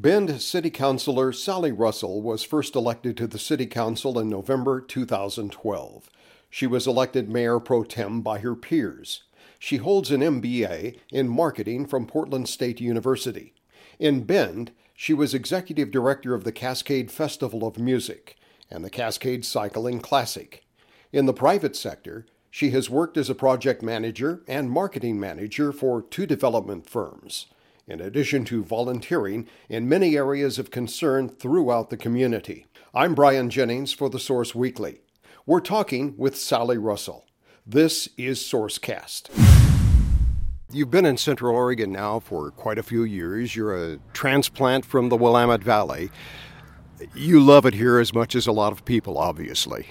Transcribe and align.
Bend 0.00 0.40
City 0.40 0.70
Councilor 0.70 1.32
Sally 1.32 1.72
Russell 1.72 2.22
was 2.22 2.44
first 2.44 2.76
elected 2.76 3.16
to 3.16 3.26
the 3.26 3.36
City 3.36 3.66
Council 3.66 4.16
in 4.16 4.28
November 4.28 4.80
2012. 4.80 6.08
She 6.48 6.68
was 6.68 6.86
elected 6.86 7.28
mayor 7.28 7.58
pro 7.58 7.82
tem 7.82 8.20
by 8.20 8.38
her 8.38 8.54
peers. 8.54 9.24
She 9.58 9.78
holds 9.78 10.12
an 10.12 10.20
MBA 10.20 10.98
in 11.10 11.28
marketing 11.28 11.84
from 11.84 12.06
Portland 12.06 12.48
State 12.48 12.80
University. 12.80 13.54
In 13.98 14.22
Bend, 14.22 14.70
she 14.94 15.12
was 15.12 15.34
executive 15.34 15.90
director 15.90 16.32
of 16.32 16.44
the 16.44 16.52
Cascade 16.52 17.10
Festival 17.10 17.66
of 17.66 17.76
Music 17.76 18.36
and 18.70 18.84
the 18.84 18.90
Cascade 18.90 19.44
Cycling 19.44 19.98
Classic. 19.98 20.64
In 21.12 21.26
the 21.26 21.32
private 21.32 21.74
sector, 21.74 22.24
she 22.52 22.70
has 22.70 22.88
worked 22.88 23.16
as 23.16 23.28
a 23.28 23.34
project 23.34 23.82
manager 23.82 24.44
and 24.46 24.70
marketing 24.70 25.18
manager 25.18 25.72
for 25.72 26.00
two 26.00 26.24
development 26.24 26.88
firms, 26.88 27.46
in 27.88 28.00
addition 28.02 28.44
to 28.44 28.62
volunteering 28.62 29.48
in 29.68 29.88
many 29.88 30.16
areas 30.16 30.58
of 30.58 30.70
concern 30.70 31.28
throughout 31.28 31.88
the 31.88 31.96
community. 31.96 32.66
I'm 32.94 33.14
Brian 33.14 33.48
Jennings 33.48 33.92
for 33.92 34.10
The 34.10 34.18
Source 34.18 34.54
Weekly. 34.54 35.00
We're 35.46 35.60
talking 35.60 36.14
with 36.18 36.36
Sally 36.36 36.76
Russell. 36.76 37.24
This 37.66 38.08
is 38.18 38.40
Sourcecast. 38.40 39.30
You've 40.70 40.90
been 40.90 41.06
in 41.06 41.16
Central 41.16 41.54
Oregon 41.54 41.90
now 41.90 42.20
for 42.20 42.50
quite 42.50 42.76
a 42.76 42.82
few 42.82 43.04
years. 43.04 43.56
You're 43.56 43.92
a 43.92 43.98
transplant 44.12 44.84
from 44.84 45.08
the 45.08 45.16
Willamette 45.16 45.62
Valley. 45.62 46.10
You 47.14 47.40
love 47.40 47.64
it 47.64 47.72
here 47.72 47.98
as 47.98 48.12
much 48.12 48.34
as 48.34 48.46
a 48.46 48.52
lot 48.52 48.72
of 48.72 48.84
people, 48.84 49.16
obviously. 49.16 49.86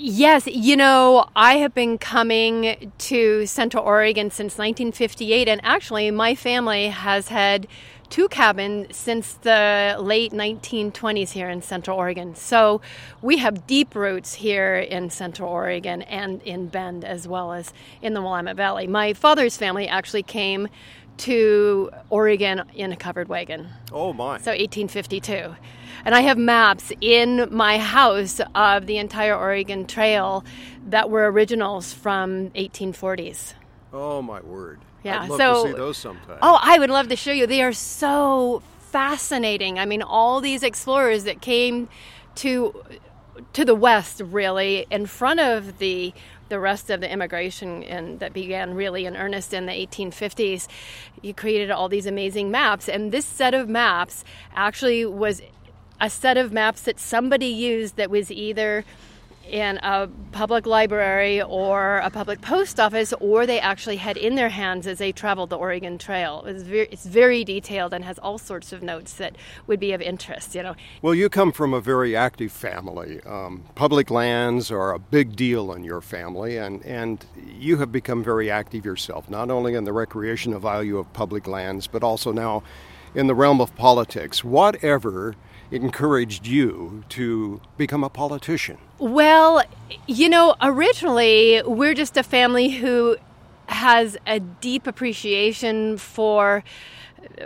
Yes, 0.00 0.46
you 0.46 0.76
know, 0.76 1.28
I 1.34 1.54
have 1.54 1.74
been 1.74 1.98
coming 1.98 2.92
to 2.98 3.46
Central 3.46 3.82
Oregon 3.82 4.30
since 4.30 4.56
1958, 4.56 5.48
and 5.48 5.60
actually, 5.64 6.12
my 6.12 6.36
family 6.36 6.86
has 6.86 7.26
had 7.26 7.66
two 8.08 8.28
cabins 8.28 8.96
since 8.96 9.34
the 9.34 9.96
late 9.98 10.30
1920s 10.30 11.30
here 11.30 11.50
in 11.50 11.62
Central 11.62 11.98
Oregon. 11.98 12.36
So 12.36 12.80
we 13.22 13.38
have 13.38 13.66
deep 13.66 13.96
roots 13.96 14.34
here 14.34 14.76
in 14.76 15.10
Central 15.10 15.50
Oregon 15.50 16.02
and 16.02 16.42
in 16.42 16.68
Bend 16.68 17.04
as 17.04 17.26
well 17.26 17.52
as 17.52 17.72
in 18.00 18.14
the 18.14 18.22
Willamette 18.22 18.56
Valley. 18.56 18.86
My 18.86 19.14
father's 19.14 19.56
family 19.56 19.88
actually 19.88 20.22
came 20.22 20.68
to 21.18 21.90
Oregon 22.10 22.62
in 22.74 22.92
a 22.92 22.96
covered 22.96 23.28
wagon. 23.28 23.68
Oh 23.92 24.12
my. 24.12 24.38
So 24.38 24.50
1852. 24.50 25.54
And 26.04 26.14
I 26.14 26.20
have 26.20 26.38
maps 26.38 26.92
in 27.00 27.48
my 27.50 27.78
house 27.78 28.40
of 28.54 28.86
the 28.86 28.98
entire 28.98 29.34
Oregon 29.34 29.86
Trail 29.86 30.44
that 30.86 31.10
were 31.10 31.30
originals 31.30 31.92
from 31.92 32.50
1840s. 32.50 33.54
Oh 33.92 34.22
my 34.22 34.40
word. 34.40 34.80
Yeah, 35.02 35.22
I'd 35.22 35.30
love 35.30 35.38
so 35.38 35.64
to 35.64 35.70
see 35.70 35.76
those 35.76 35.98
sometime. 35.98 36.38
Oh, 36.42 36.58
I 36.60 36.78
would 36.78 36.90
love 36.90 37.08
to 37.08 37.16
show 37.16 37.32
you. 37.32 37.46
They 37.46 37.62
are 37.62 37.72
so 37.72 38.62
fascinating. 38.90 39.78
I 39.78 39.86
mean, 39.86 40.02
all 40.02 40.40
these 40.40 40.62
explorers 40.62 41.24
that 41.24 41.40
came 41.40 41.88
to 42.36 42.74
to 43.52 43.64
the 43.64 43.74
west, 43.74 44.20
really, 44.20 44.86
in 44.90 45.06
front 45.06 45.40
of 45.40 45.78
the 45.78 46.12
the 46.48 46.58
rest 46.58 46.90
of 46.90 47.00
the 47.00 47.10
immigration 47.10 47.82
and 47.84 48.20
that 48.20 48.32
began 48.32 48.74
really 48.74 49.06
in 49.06 49.16
earnest 49.16 49.52
in 49.52 49.66
the 49.66 49.72
1850s. 49.72 50.68
You 51.22 51.34
created 51.34 51.70
all 51.70 51.88
these 51.88 52.06
amazing 52.06 52.50
maps, 52.50 52.88
and 52.88 53.12
this 53.12 53.26
set 53.26 53.54
of 53.54 53.68
maps 53.68 54.24
actually 54.54 55.04
was 55.04 55.42
a 56.00 56.08
set 56.08 56.36
of 56.36 56.52
maps 56.52 56.82
that 56.82 57.00
somebody 57.00 57.46
used 57.46 57.96
that 57.96 58.10
was 58.10 58.30
either 58.30 58.84
in 59.48 59.78
a 59.78 60.08
public 60.32 60.66
library 60.66 61.42
or 61.42 61.98
a 61.98 62.10
public 62.10 62.40
post 62.40 62.78
office, 62.78 63.12
or 63.20 63.46
they 63.46 63.60
actually 63.60 63.96
had 63.96 64.16
in 64.16 64.34
their 64.34 64.48
hands 64.48 64.86
as 64.86 64.98
they 64.98 65.12
traveled 65.12 65.50
the 65.50 65.56
Oregon 65.56 65.98
Trail. 65.98 66.44
It's 66.46 66.62
very, 66.62 66.88
it's 66.90 67.06
very 67.06 67.44
detailed 67.44 67.92
and 67.92 68.04
has 68.04 68.18
all 68.18 68.38
sorts 68.38 68.72
of 68.72 68.82
notes 68.82 69.14
that 69.14 69.36
would 69.66 69.80
be 69.80 69.92
of 69.92 70.00
interest. 70.00 70.54
You 70.54 70.62
know. 70.62 70.74
Well, 71.02 71.14
you 71.14 71.28
come 71.28 71.52
from 71.52 71.74
a 71.74 71.80
very 71.80 72.14
active 72.14 72.52
family. 72.52 73.20
Um, 73.24 73.64
public 73.74 74.10
lands 74.10 74.70
are 74.70 74.92
a 74.92 74.98
big 74.98 75.36
deal 75.36 75.72
in 75.72 75.84
your 75.84 76.00
family, 76.00 76.56
and 76.56 76.84
and 76.84 77.24
you 77.58 77.78
have 77.78 77.90
become 77.90 78.22
very 78.22 78.50
active 78.50 78.84
yourself, 78.84 79.28
not 79.30 79.50
only 79.50 79.74
in 79.74 79.84
the 79.84 79.92
recreational 79.92 80.60
value 80.60 80.98
of 80.98 81.12
public 81.12 81.46
lands, 81.46 81.86
but 81.86 82.02
also 82.02 82.32
now 82.32 82.62
in 83.14 83.26
the 83.26 83.34
realm 83.34 83.60
of 83.60 83.74
politics. 83.74 84.44
Whatever 84.44 85.34
encouraged 85.70 86.46
you 86.46 87.04
to 87.10 87.60
become 87.76 88.02
a 88.04 88.10
politician? 88.10 88.78
Well, 88.98 89.62
you 90.06 90.28
know, 90.28 90.54
originally 90.60 91.62
we're 91.64 91.94
just 91.94 92.16
a 92.16 92.22
family 92.22 92.70
who 92.70 93.16
has 93.66 94.16
a 94.26 94.40
deep 94.40 94.86
appreciation 94.86 95.98
for 95.98 96.64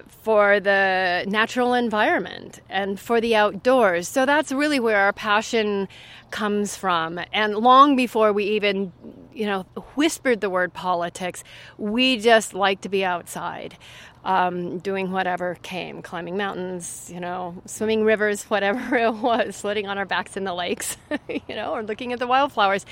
for 0.09 0.61
the 0.61 1.25
natural 1.27 1.75
environment 1.75 2.61
and 2.69 2.99
for 3.01 3.21
the 3.21 3.35
outdoors. 3.35 4.09
So 4.09 4.27
that's 4.27 4.53
really 4.53 4.79
where 4.79 4.99
our 4.99 5.13
passion 5.13 5.89
comes 6.31 6.77
from. 6.77 7.21
And 7.33 7.57
long 7.57 7.97
before 7.97 8.33
we 8.33 8.45
even, 8.45 8.93
you 9.33 9.47
know, 9.47 9.63
whispered 9.95 10.41
the 10.41 10.51
word 10.51 10.73
politics, 10.73 11.43
we 11.79 12.19
just 12.19 12.55
like 12.55 12.81
to 12.83 12.89
be 12.89 13.05
outside 13.05 13.77
um, 14.25 14.79
doing 14.79 15.11
whatever 15.11 15.57
came, 15.63 16.03
climbing 16.03 16.37
mountains, 16.37 17.11
you 17.13 17.21
know, 17.21 17.61
swimming 17.67 18.05
rivers, 18.05 18.45
whatever 18.51 18.97
it 18.97 19.15
was, 19.15 19.61
floating 19.61 19.87
on 19.87 19.99
our 19.99 20.07
backs 20.07 20.37
in 20.37 20.45
the 20.45 20.55
lakes, 20.55 20.97
you 21.29 21.55
know, 21.55 21.73
or 21.73 21.83
looking 21.83 22.13
at 22.13 22.19
the 22.19 22.27
wildflowers. 22.27 22.87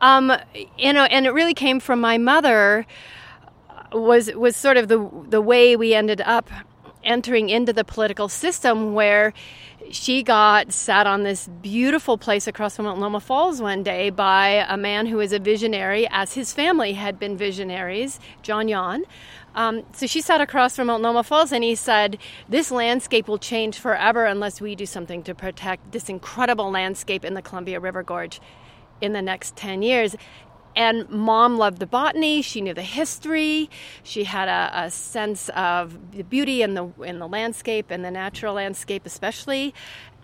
Um, 0.00 0.32
you 0.78 0.92
know, 0.92 1.04
and 1.04 1.26
it 1.26 1.30
really 1.30 1.54
came 1.54 1.80
from 1.80 2.00
my 2.00 2.18
mother. 2.18 2.86
Was 3.92 4.32
was 4.34 4.54
sort 4.56 4.76
of 4.76 4.86
the 4.86 5.10
the 5.28 5.40
way 5.40 5.74
we 5.74 5.94
ended 5.94 6.20
up 6.20 6.48
entering 7.02 7.48
into 7.48 7.72
the 7.72 7.84
political 7.84 8.28
system 8.28 8.94
where 8.94 9.32
she 9.90 10.22
got 10.22 10.72
sat 10.72 11.06
on 11.06 11.22
this 11.22 11.48
beautiful 11.62 12.16
place 12.16 12.46
across 12.46 12.76
from 12.76 12.84
Multnomah 12.84 13.20
Falls 13.20 13.60
one 13.60 13.82
day 13.82 14.10
by 14.10 14.64
a 14.68 14.76
man 14.76 15.06
who 15.06 15.16
was 15.16 15.32
a 15.32 15.38
visionary, 15.38 16.06
as 16.10 16.34
his 16.34 16.52
family 16.52 16.92
had 16.92 17.18
been 17.18 17.36
visionaries, 17.36 18.20
John 18.42 18.66
Yeon. 18.66 19.02
Um, 19.54 19.82
so 19.92 20.06
she 20.06 20.20
sat 20.20 20.40
across 20.40 20.76
from 20.76 20.86
Multnomah 20.86 21.24
Falls 21.24 21.52
and 21.52 21.64
he 21.64 21.74
said, 21.74 22.18
This 22.48 22.70
landscape 22.70 23.28
will 23.28 23.38
change 23.38 23.78
forever 23.78 24.24
unless 24.24 24.60
we 24.60 24.74
do 24.74 24.86
something 24.86 25.22
to 25.24 25.34
protect 25.34 25.92
this 25.92 26.08
incredible 26.08 26.70
landscape 26.70 27.24
in 27.24 27.34
the 27.34 27.42
Columbia 27.42 27.80
River 27.80 28.02
Gorge 28.02 28.40
in 29.00 29.12
the 29.12 29.22
next 29.22 29.56
10 29.56 29.82
years. 29.82 30.14
And 30.76 31.08
mom 31.10 31.58
loved 31.58 31.80
the 31.80 31.86
botany. 31.86 32.42
She 32.42 32.60
knew 32.60 32.74
the 32.74 32.82
history. 32.82 33.68
She 34.04 34.22
had 34.24 34.48
a, 34.48 34.84
a, 34.84 34.90
sense 34.90 35.48
of 35.50 36.12
the 36.12 36.22
beauty 36.22 36.62
in 36.62 36.74
the 36.74 36.86
in 37.02 37.18
the 37.18 37.26
landscape 37.26 37.90
and 37.90 38.04
the 38.04 38.10
natural 38.10 38.54
landscape, 38.54 39.04
especially. 39.04 39.74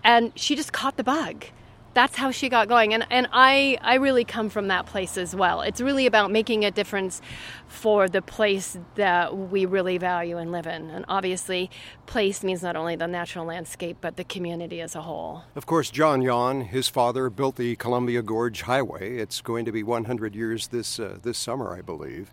And 0.05 0.31
she 0.37 0.55
just 0.55 0.73
caught 0.73 0.97
the 0.97 1.03
bug 1.03 1.47
that's 1.97 2.15
how 2.15 2.31
she 2.31 2.51
got 2.51 2.69
going 2.69 2.93
and 2.93 3.07
and 3.11 3.27
I 3.33 3.79
I 3.81 3.95
really 3.95 4.25
come 4.25 4.51
from 4.51 4.69
that 4.69 4.85
place 4.85 5.17
as 5.17 5.35
well. 5.35 5.63
It's 5.63 5.81
really 5.81 6.05
about 6.05 6.31
making 6.31 6.63
a 6.67 6.71
difference 6.71 7.23
for 7.69 8.07
the 8.07 8.21
place 8.21 8.79
that 8.97 9.35
we 9.35 9.65
really 9.65 9.97
value 9.97 10.37
and 10.37 10.53
live 10.53 10.67
in. 10.67 10.91
And 10.91 11.07
obviously, 11.09 11.71
place 12.05 12.45
means 12.45 12.63
not 12.63 12.77
only 12.77 12.97
the 12.97 13.07
natural 13.07 13.47
landscape 13.47 13.97
but 14.03 14.19
the 14.19 14.25
community 14.25 14.83
as 14.83 14.95
a 14.95 15.01
whole. 15.01 15.45
Of 15.55 15.65
course, 15.65 15.91
John 15.91 16.21
Yeon, 16.21 16.67
his 16.67 16.87
father 16.91 17.31
built 17.31 17.57
the 17.57 17.77
Columbia 17.77 18.21
Gorge 18.21 18.61
Highway. 18.63 19.17
It's 19.17 19.41
going 19.41 19.65
to 19.65 19.73
be 19.73 19.83
100 19.83 20.35
years 20.35 20.69
this 20.69 21.01
uh, 21.01 21.17
this 21.23 21.39
summer, 21.39 21.75
I 21.75 21.81
believe. 21.81 22.31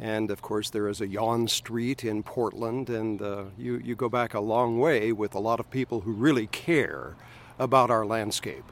And 0.00 0.30
of 0.30 0.40
course, 0.40 0.70
there 0.70 0.88
is 0.88 1.02
a 1.02 1.06
Yeon 1.06 1.50
Street 1.50 2.02
in 2.02 2.22
Portland, 2.22 2.88
and 2.88 3.20
uh, 3.20 3.44
you, 3.58 3.76
you 3.84 3.94
go 3.94 4.08
back 4.08 4.32
a 4.32 4.40
long 4.40 4.80
way 4.80 5.12
with 5.12 5.34
a 5.34 5.38
lot 5.38 5.60
of 5.60 5.70
people 5.70 6.00
who 6.00 6.12
really 6.12 6.46
care 6.46 7.14
about 7.58 7.90
our 7.90 8.04
landscape. 8.04 8.64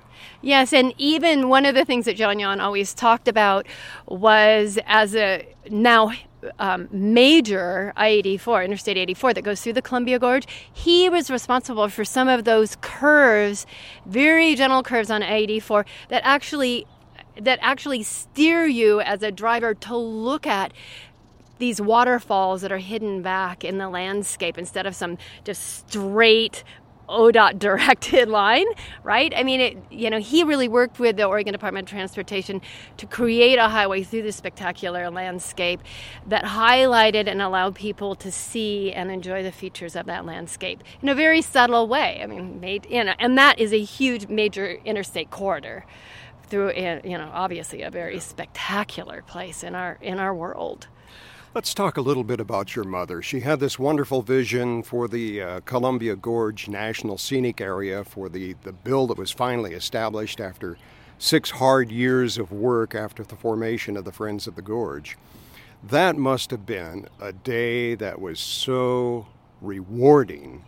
Yes, 0.42 0.72
and 0.72 0.94
even 0.98 1.48
one 1.48 1.66
of 1.66 1.75
the 1.75 1.84
things 1.84 2.04
that 2.06 2.16
John 2.16 2.36
Yeon 2.36 2.60
always 2.60 2.94
talked 2.94 3.28
about 3.28 3.66
was 4.06 4.78
as 4.86 5.14
a 5.14 5.47
now 5.69 6.12
um, 6.58 6.88
major 6.91 7.92
I 7.97 8.08
84, 8.08 8.64
Interstate 8.64 8.97
84, 8.97 9.34
that 9.34 9.42
goes 9.42 9.60
through 9.60 9.75
the 9.75 9.82
Columbia 9.82 10.19
Gorge, 10.19 10.47
he 10.72 11.09
was 11.09 11.30
responsible 11.30 11.88
for 11.88 12.04
some 12.04 12.28
of 12.28 12.44
those 12.44 12.76
curves, 12.80 13.66
very 14.06 14.54
gentle 14.54 14.83
curves 14.83 15.10
on 15.10 15.22
I 15.22 15.34
84 15.34 15.84
that 16.09 16.22
actually 16.24 16.86
that 17.41 17.59
actually 17.62 18.03
steer 18.03 18.66
you 18.66 19.00
as 19.00 19.22
a 19.22 19.30
driver 19.30 19.72
to 19.72 19.97
look 19.97 20.47
at 20.47 20.72
these 21.59 21.80
waterfalls 21.80 22.62
that 22.62 22.72
are 22.72 22.78
hidden 22.78 23.22
back 23.22 23.65
in 23.65 23.78
the 23.78 23.89
landscape 23.89 24.59
instead 24.59 24.86
of 24.86 24.97
some 24.97 25.16
just 25.44 25.89
straight 25.89 26.65
ODOT 27.10 27.59
directed 27.59 28.28
line, 28.41 28.66
right? 29.03 29.33
I 29.36 29.42
mean, 29.42 29.60
it, 29.60 29.77
you 29.91 30.09
know, 30.09 30.18
he 30.18 30.45
really 30.45 30.68
worked 30.68 30.98
with 30.98 31.16
the 31.16 31.24
Oregon 31.24 31.53
Department 31.53 31.89
of 31.89 31.91
Transportation 31.91 32.60
to 32.97 33.07
create 33.07 33.59
a 33.59 33.68
highway 33.68 34.03
through 34.03 34.22
this 34.22 34.36
spectacular 34.36 35.10
landscape 35.10 35.80
that 36.27 36.45
highlighted 36.45 37.28
and 37.28 37.42
allowed 37.42 37.74
people 37.74 38.15
to 38.16 38.30
see 38.30 38.92
and 38.92 39.10
enjoy 39.10 39.42
the 39.42 39.53
features 39.53 39.97
of 39.97 40.07
that 40.07 40.24
landscape 40.24 40.83
in 41.03 41.09
a 41.09 41.15
very 41.15 41.42
subtle 41.42 41.89
way. 41.89 42.21
I 42.22 42.27
mean, 42.27 42.60
made, 42.60 42.86
you 42.89 43.04
know, 43.04 43.15
and 43.18 43.36
that 43.36 43.59
is 43.59 43.72
a 43.72 43.83
huge 43.83 44.28
major 44.28 44.78
interstate 44.84 45.30
corridor 45.30 45.84
through, 46.45 46.71
eh, 46.72 47.01
you 47.04 47.16
know, 47.16 47.30
obviously 47.33 47.83
a 47.83 47.91
very 47.91 48.21
spectacular 48.21 49.22
place 49.22 49.63
in 49.63 49.74
our 49.74 49.98
in 50.01 50.18
our 50.18 50.34
world. 50.34 50.89
Let's 51.52 51.74
talk 51.74 51.97
a 51.97 52.00
little 52.00 52.22
bit 52.22 52.38
about 52.38 52.76
your 52.76 52.84
mother. 52.84 53.20
She 53.22 53.41
had 53.41 53.58
this 53.58 53.76
wonderful 53.76 54.22
vision 54.22 54.84
for 54.84 55.08
the 55.08 55.42
uh, 55.42 55.60
Columbia 55.64 56.14
Gorge 56.14 56.68
National 56.68 57.18
Scenic 57.18 57.60
Area 57.60 58.04
for 58.04 58.28
the, 58.28 58.54
the 58.62 58.72
bill 58.72 59.08
that 59.08 59.18
was 59.18 59.32
finally 59.32 59.74
established 59.74 60.41
after 60.41 60.78
six 61.18 61.50
hard 61.50 61.91
years 61.91 62.38
of 62.38 62.52
work 62.52 62.94
after 62.94 63.24
the 63.24 63.34
formation 63.34 63.97
of 63.97 64.04
the 64.04 64.12
Friends 64.12 64.47
of 64.47 64.54
the 64.54 64.62
Gorge. 64.62 65.18
That 65.82 66.16
must 66.16 66.52
have 66.52 66.66
been 66.66 67.08
a 67.20 67.32
day 67.32 67.96
that 67.96 68.20
was 68.20 68.38
so 68.38 69.26
rewarding 69.60 70.64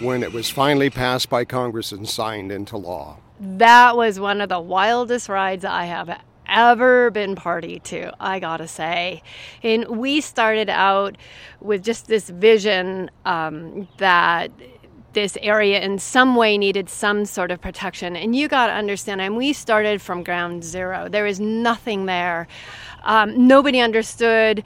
when 0.00 0.22
it 0.22 0.32
was 0.32 0.48
finally 0.48 0.88
passed 0.88 1.28
by 1.28 1.44
Congress 1.44 1.92
and 1.92 2.08
signed 2.08 2.50
into 2.50 2.78
law. 2.78 3.18
That 3.38 3.98
was 3.98 4.18
one 4.18 4.40
of 4.40 4.48
the 4.48 4.60
wildest 4.60 5.28
rides 5.28 5.66
I 5.66 5.84
have 5.84 6.08
ever 6.52 7.10
been 7.10 7.34
party 7.34 7.80
to, 7.80 8.12
I 8.20 8.38
gotta 8.38 8.68
say. 8.68 9.22
And 9.62 9.86
we 9.86 10.20
started 10.20 10.68
out 10.68 11.16
with 11.60 11.82
just 11.82 12.06
this 12.06 12.28
vision 12.28 13.10
um, 13.24 13.88
that 13.98 14.50
this 15.12 15.36
area 15.42 15.80
in 15.80 15.98
some 15.98 16.36
way 16.36 16.56
needed 16.56 16.88
some 16.88 17.24
sort 17.24 17.50
of 17.50 17.60
protection. 17.60 18.16
And 18.16 18.34
you 18.34 18.48
got 18.48 18.68
to 18.68 18.72
understand, 18.72 19.20
and 19.20 19.36
we 19.36 19.52
started 19.52 20.00
from 20.00 20.22
ground 20.22 20.64
zero. 20.64 21.08
There 21.08 21.26
is 21.26 21.40
nothing 21.40 22.06
there. 22.06 22.48
Um, 23.04 23.46
nobody 23.48 23.80
understood, 23.80 24.62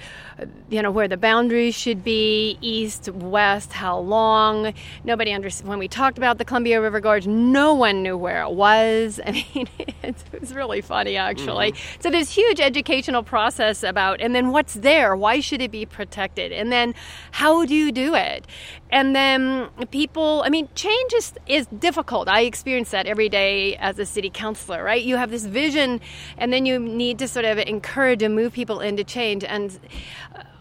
you 0.68 0.82
know, 0.82 0.90
where 0.90 1.08
the 1.08 1.16
boundaries 1.16 1.74
should 1.74 2.04
be, 2.04 2.58
east, 2.60 3.08
west, 3.10 3.72
how 3.72 3.98
long. 3.98 4.74
Nobody 5.04 5.32
understood. 5.32 5.66
When 5.66 5.78
we 5.78 5.88
talked 5.88 6.18
about 6.18 6.38
the 6.38 6.44
Columbia 6.44 6.80
River 6.80 7.00
Gorge, 7.00 7.26
no 7.26 7.74
one 7.74 8.02
knew 8.02 8.16
where 8.16 8.42
it 8.42 8.50
was. 8.50 9.20
I 9.26 9.32
mean, 9.32 9.68
it 10.02 10.16
was 10.38 10.54
really 10.54 10.80
funny, 10.80 11.16
actually. 11.16 11.72
Mm-hmm. 11.72 12.00
So 12.00 12.10
there's 12.10 12.30
huge 12.30 12.60
educational 12.60 13.22
process 13.22 13.82
about, 13.82 14.20
and 14.20 14.34
then 14.34 14.50
what's 14.50 14.74
there? 14.74 15.16
Why 15.16 15.40
should 15.40 15.62
it 15.62 15.70
be 15.70 15.86
protected? 15.86 16.52
And 16.52 16.70
then 16.70 16.94
how 17.30 17.64
do 17.64 17.74
you 17.74 17.90
do 17.90 18.14
it? 18.14 18.46
And 18.90 19.16
then 19.16 19.68
people, 19.90 20.42
I 20.44 20.48
mean, 20.48 20.68
change 20.74 21.12
is, 21.14 21.32
is 21.46 21.66
difficult. 21.66 22.28
I 22.28 22.42
experience 22.42 22.90
that 22.90 23.06
every 23.06 23.28
day 23.28 23.76
as 23.76 23.98
a 23.98 24.06
city 24.06 24.30
councilor, 24.30 24.84
right? 24.84 25.02
You 25.02 25.16
have 25.16 25.30
this 25.30 25.44
vision, 25.46 26.00
and 26.38 26.52
then 26.52 26.66
you 26.66 26.78
need 26.78 27.18
to 27.18 27.28
sort 27.28 27.44
of 27.44 27.58
encourage 27.58 28.22
and 28.22 28.34
move 28.34 28.52
people 28.52 28.80
into 28.80 29.02
change. 29.02 29.42
And 29.42 29.78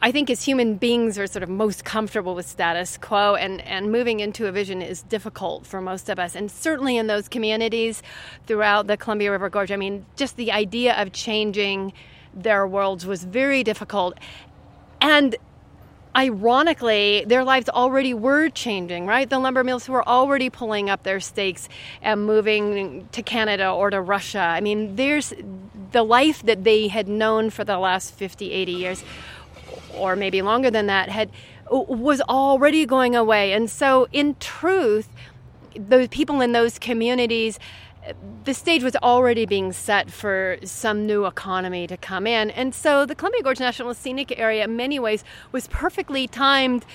I 0.06 0.12
think 0.12 0.30
as 0.30 0.44
human 0.44 0.76
beings 0.76 1.18
are 1.18 1.26
sort 1.26 1.42
of 1.42 1.50
most 1.50 1.84
comfortable 1.84 2.36
with 2.36 2.48
status 2.48 2.96
quo, 2.96 3.34
and, 3.34 3.60
and 3.62 3.92
moving 3.92 4.20
into 4.20 4.46
a 4.46 4.52
vision 4.52 4.84
is 4.84 5.02
difficult 5.02 5.66
for 5.66 5.82
most 5.82 6.10
of 6.10 6.20
us. 6.20 6.36
And 6.36 6.52
certainly 6.52 6.96
in 6.98 7.08
those 7.08 7.28
communities 7.28 8.04
throughout 8.46 8.86
the 8.86 8.98
Columbia 8.98 9.32
River 9.32 9.50
Gorge, 9.50 9.72
I 9.72 9.78
mean, 9.78 10.06
just 10.16 10.38
the 10.38 10.52
idea 10.52 10.94
of 11.02 11.12
changing 11.12 11.92
their 12.36 12.68
worlds 12.68 13.08
was 13.08 13.24
very 13.24 13.64
difficult. 13.64 14.20
And 15.02 15.36
ironically, 16.16 17.26
their 17.26 17.44
lives 17.44 17.68
already 17.68 18.14
were 18.14 18.50
changing, 18.50 19.08
right? 19.08 19.28
The 19.28 19.40
lumber 19.40 19.64
mills 19.64 19.90
were 19.90 20.08
already 20.08 20.52
pulling 20.52 20.88
up 20.88 21.02
their 21.02 21.20
stakes 21.20 21.68
and 22.04 22.28
moving 22.28 23.10
to 23.12 23.24
Canada 23.24 23.72
or 23.72 23.90
to 23.90 24.02
Russia. 24.02 24.38
I 24.38 24.62
mean, 24.62 24.98
there's 24.98 25.34
the 25.94 26.04
life 26.04 26.44
that 26.44 26.64
they 26.64 26.90
had 26.90 27.08
known 27.08 27.50
for 27.50 27.64
the 27.64 27.80
last 27.80 28.14
50, 28.14 28.52
80 28.52 28.72
years, 28.72 29.04
or 29.98 30.16
maybe 30.16 30.42
longer 30.42 30.72
than 30.72 30.88
that, 30.88 31.10
had 31.10 31.30
was 31.70 32.22
already 32.22 32.86
going 32.86 33.16
away. 33.16 33.54
And 33.54 33.70
so, 33.70 34.08
in 34.12 34.36
truth, 34.40 35.10
those 35.76 36.08
people 36.10 36.42
in 36.42 36.52
those 36.52 36.78
communities 36.78 37.60
the 38.44 38.54
stage 38.54 38.84
was 38.84 38.96
already 38.98 39.46
being 39.46 39.72
set 39.74 40.12
for 40.12 40.58
some 40.64 41.06
new 41.08 41.26
economy 41.26 41.88
to 41.88 41.98
come 41.98 42.28
in. 42.28 42.52
And 42.52 42.76
so 42.76 43.06
the 43.06 43.16
Columbia 43.16 43.42
Gorge 43.42 43.60
National 43.60 43.94
Scenic 43.94 44.38
Area, 44.38 44.66
in 44.66 44.76
many 44.76 45.00
ways, 45.00 45.24
was 45.52 45.68
perfectly 45.68 46.28
timed 46.28 46.86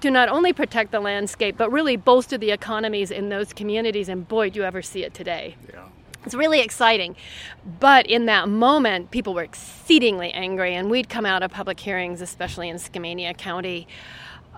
to 0.00 0.10
not 0.10 0.28
only 0.28 0.52
protect 0.52 0.92
the 0.92 1.00
landscape, 1.00 1.56
but 1.56 1.70
really 1.70 1.96
bolster 1.96 2.38
the 2.38 2.52
economies 2.52 3.10
in 3.10 3.28
those 3.28 3.52
communities. 3.52 4.08
And 4.08 4.26
boy, 4.26 4.50
do 4.50 4.60
you 4.60 4.64
ever 4.64 4.82
see 4.82 5.02
it 5.04 5.12
today. 5.12 5.56
Yeah. 5.68 5.86
It's 6.24 6.34
really 6.34 6.60
exciting. 6.60 7.16
But 7.80 8.06
in 8.06 8.26
that 8.26 8.48
moment, 8.48 9.10
people 9.10 9.34
were 9.34 9.42
exceedingly 9.42 10.32
angry. 10.32 10.74
And 10.74 10.90
we'd 10.90 11.08
come 11.08 11.26
out 11.26 11.42
of 11.42 11.50
public 11.50 11.80
hearings, 11.80 12.20
especially 12.20 12.68
in 12.68 12.76
Skamania 12.76 13.36
County. 13.36 13.86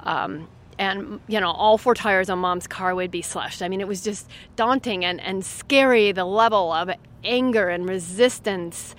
Um, 0.03 0.49
and 0.79 1.21
you 1.29 1.39
know 1.39 1.51
all 1.51 1.79
four 1.79 1.95
tires 1.95 2.31
on 2.31 2.39
mom's 2.39 2.67
car 2.67 2.95
would 2.95 3.11
be 3.11 3.23
slashed 3.23 3.63
i 3.63 3.69
mean 3.69 3.81
it 3.81 3.87
was 3.87 4.03
just 4.03 4.29
daunting 4.57 5.05
and, 5.05 5.21
and 5.21 5.45
scary 5.45 6.13
the 6.13 6.25
level 6.25 6.73
of 6.73 6.91
anger 7.25 7.69
and 7.69 7.89
resistance 7.89 8.95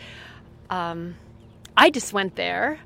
um, 0.69 1.15
i 1.75 1.89
just 1.89 2.13
went 2.13 2.35
there 2.35 2.79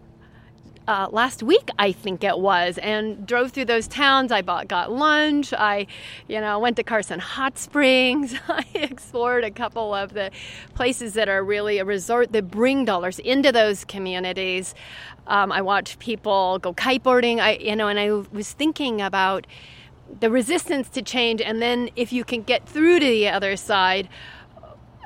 uh, 0.88 1.08
last 1.12 1.44
week, 1.44 1.70
I 1.78 1.92
think 1.92 2.24
it 2.24 2.40
was, 2.40 2.78
and 2.78 3.28
drove 3.28 3.52
through 3.52 3.66
those 3.66 3.88
towns. 3.88 4.32
I 4.32 4.42
bought, 4.42 4.68
got 4.68 4.92
lunch. 4.92 5.54
I, 5.54 5.88
you 6.28 6.40
know, 6.40 6.60
went 6.60 6.78
to 6.78 6.84
Carson 6.84 7.20
Hot 7.20 7.58
Springs. 7.58 8.36
I 8.48 8.66
explored 8.74 9.44
a 9.44 9.52
couple 9.52 9.94
of 9.94 10.14
the 10.14 10.32
places 10.76 11.14
that 11.16 11.28
are 11.28 11.44
really 11.44 11.80
a 11.80 11.86
resort 11.86 12.32
that 12.32 12.50
bring 12.50 12.86
dollars 12.86 13.20
into 13.20 13.52
those 13.52 13.84
communities. 13.84 14.74
Um, 15.28 15.52
I 15.52 15.62
watched 15.62 16.00
people 16.00 16.60
go 16.60 16.74
kiteboarding. 16.74 17.40
I, 17.40 17.56
you 17.56 17.76
know, 17.76 17.90
and 17.90 18.00
I 18.00 18.12
was 18.12 18.54
thinking 18.54 19.02
about 19.02 19.46
the 20.22 20.32
resistance 20.32 20.88
to 20.90 21.02
change, 21.02 21.42
and 21.42 21.62
then 21.62 21.90
if 21.98 22.14
you 22.14 22.24
can 22.24 22.44
get 22.44 22.68
through 22.68 23.00
to 23.00 23.06
the 23.06 23.28
other 23.28 23.58
side 23.58 24.08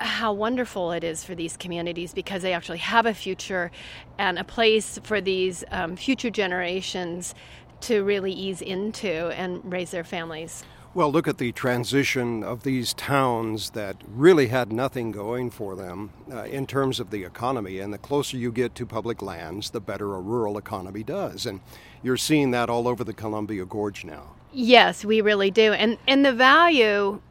how 0.02 0.34
wonderful 0.34 0.92
it 0.92 1.04
is 1.04 1.24
for 1.24 1.36
these 1.36 1.58
communities 1.58 2.14
because 2.14 2.42
they 2.42 2.54
actually 2.54 2.80
have 2.80 3.06
a 3.06 3.14
future 3.14 3.72
and 4.18 4.40
a 4.40 4.44
place 4.44 5.00
for 5.04 5.22
these 5.22 5.64
um, 5.72 5.96
future 5.96 6.30
generations 6.30 7.36
to 7.82 8.04
really 8.04 8.32
ease 8.32 8.62
into 8.62 9.30
and 9.30 9.60
raise 9.72 9.92
their 9.92 10.04
families. 10.04 10.64
Well, 10.94 11.10
look 11.10 11.26
at 11.26 11.38
the 11.38 11.54
transition 11.54 12.44
of 12.44 12.64
these 12.64 12.94
towns 12.94 13.70
that 13.72 13.96
really 14.08 14.48
had 14.48 14.74
nothing 14.74 15.12
going 15.12 15.50
for 15.50 15.74
them 15.74 16.10
uh, 16.30 16.44
in 16.44 16.68
terms 16.68 17.00
of 17.00 17.12
the 17.12 17.24
economy. 17.24 17.80
And 17.80 17.94
the 17.94 17.98
closer 17.98 18.36
you 18.36 18.52
get 18.52 18.76
to 18.76 18.86
public 18.86 19.22
lands, 19.22 19.70
the 19.70 19.80
better 19.80 20.16
a 20.16 20.20
rural 20.20 20.58
economy 20.58 21.04
does. 21.04 21.46
And 21.46 21.62
you're 22.04 22.18
seeing 22.18 22.52
that 22.52 22.70
all 22.70 22.90
over 22.90 23.06
the 23.06 23.14
Columbia 23.14 23.64
Gorge 23.66 24.04
now. 24.04 24.36
Yes, 24.52 25.06
we 25.06 25.22
really 25.22 25.50
do. 25.50 25.72
And, 25.72 25.98
and 26.10 26.26
the 26.26 26.34
value 26.34 27.22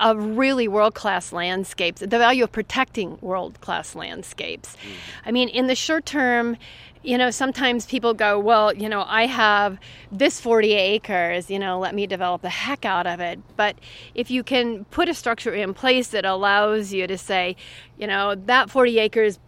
of 0.00 0.36
really 0.36 0.66
world 0.66 0.94
class 0.94 1.32
landscapes, 1.32 2.00
the 2.00 2.06
value 2.06 2.44
of 2.44 2.52
protecting 2.52 3.18
world 3.20 3.60
class 3.60 3.94
landscapes. 3.94 4.76
Mm. 4.76 4.90
I 5.26 5.30
mean, 5.30 5.48
in 5.48 5.66
the 5.66 5.74
short 5.74 6.06
term, 6.06 6.56
you 7.02 7.16
know, 7.16 7.30
sometimes 7.30 7.86
people 7.86 8.12
go, 8.12 8.38
well, 8.38 8.74
you 8.74 8.88
know, 8.88 9.04
I 9.06 9.26
have 9.26 9.78
this 10.12 10.40
40 10.40 10.72
acres, 10.74 11.50
you 11.50 11.58
know, 11.58 11.78
let 11.78 11.94
me 11.94 12.06
develop 12.06 12.42
the 12.42 12.50
heck 12.50 12.84
out 12.84 13.06
of 13.06 13.20
it. 13.20 13.38
But 13.56 13.78
if 14.14 14.30
you 14.30 14.42
can 14.42 14.84
put 14.86 15.08
a 15.08 15.14
structure 15.14 15.54
in 15.54 15.72
place 15.72 16.08
that 16.08 16.24
allows 16.24 16.92
you 16.92 17.06
to 17.06 17.16
say, 17.16 17.56
you 17.98 18.06
know, 18.06 18.34
that 18.34 18.68
40 18.68 18.98
acres 18.98 19.38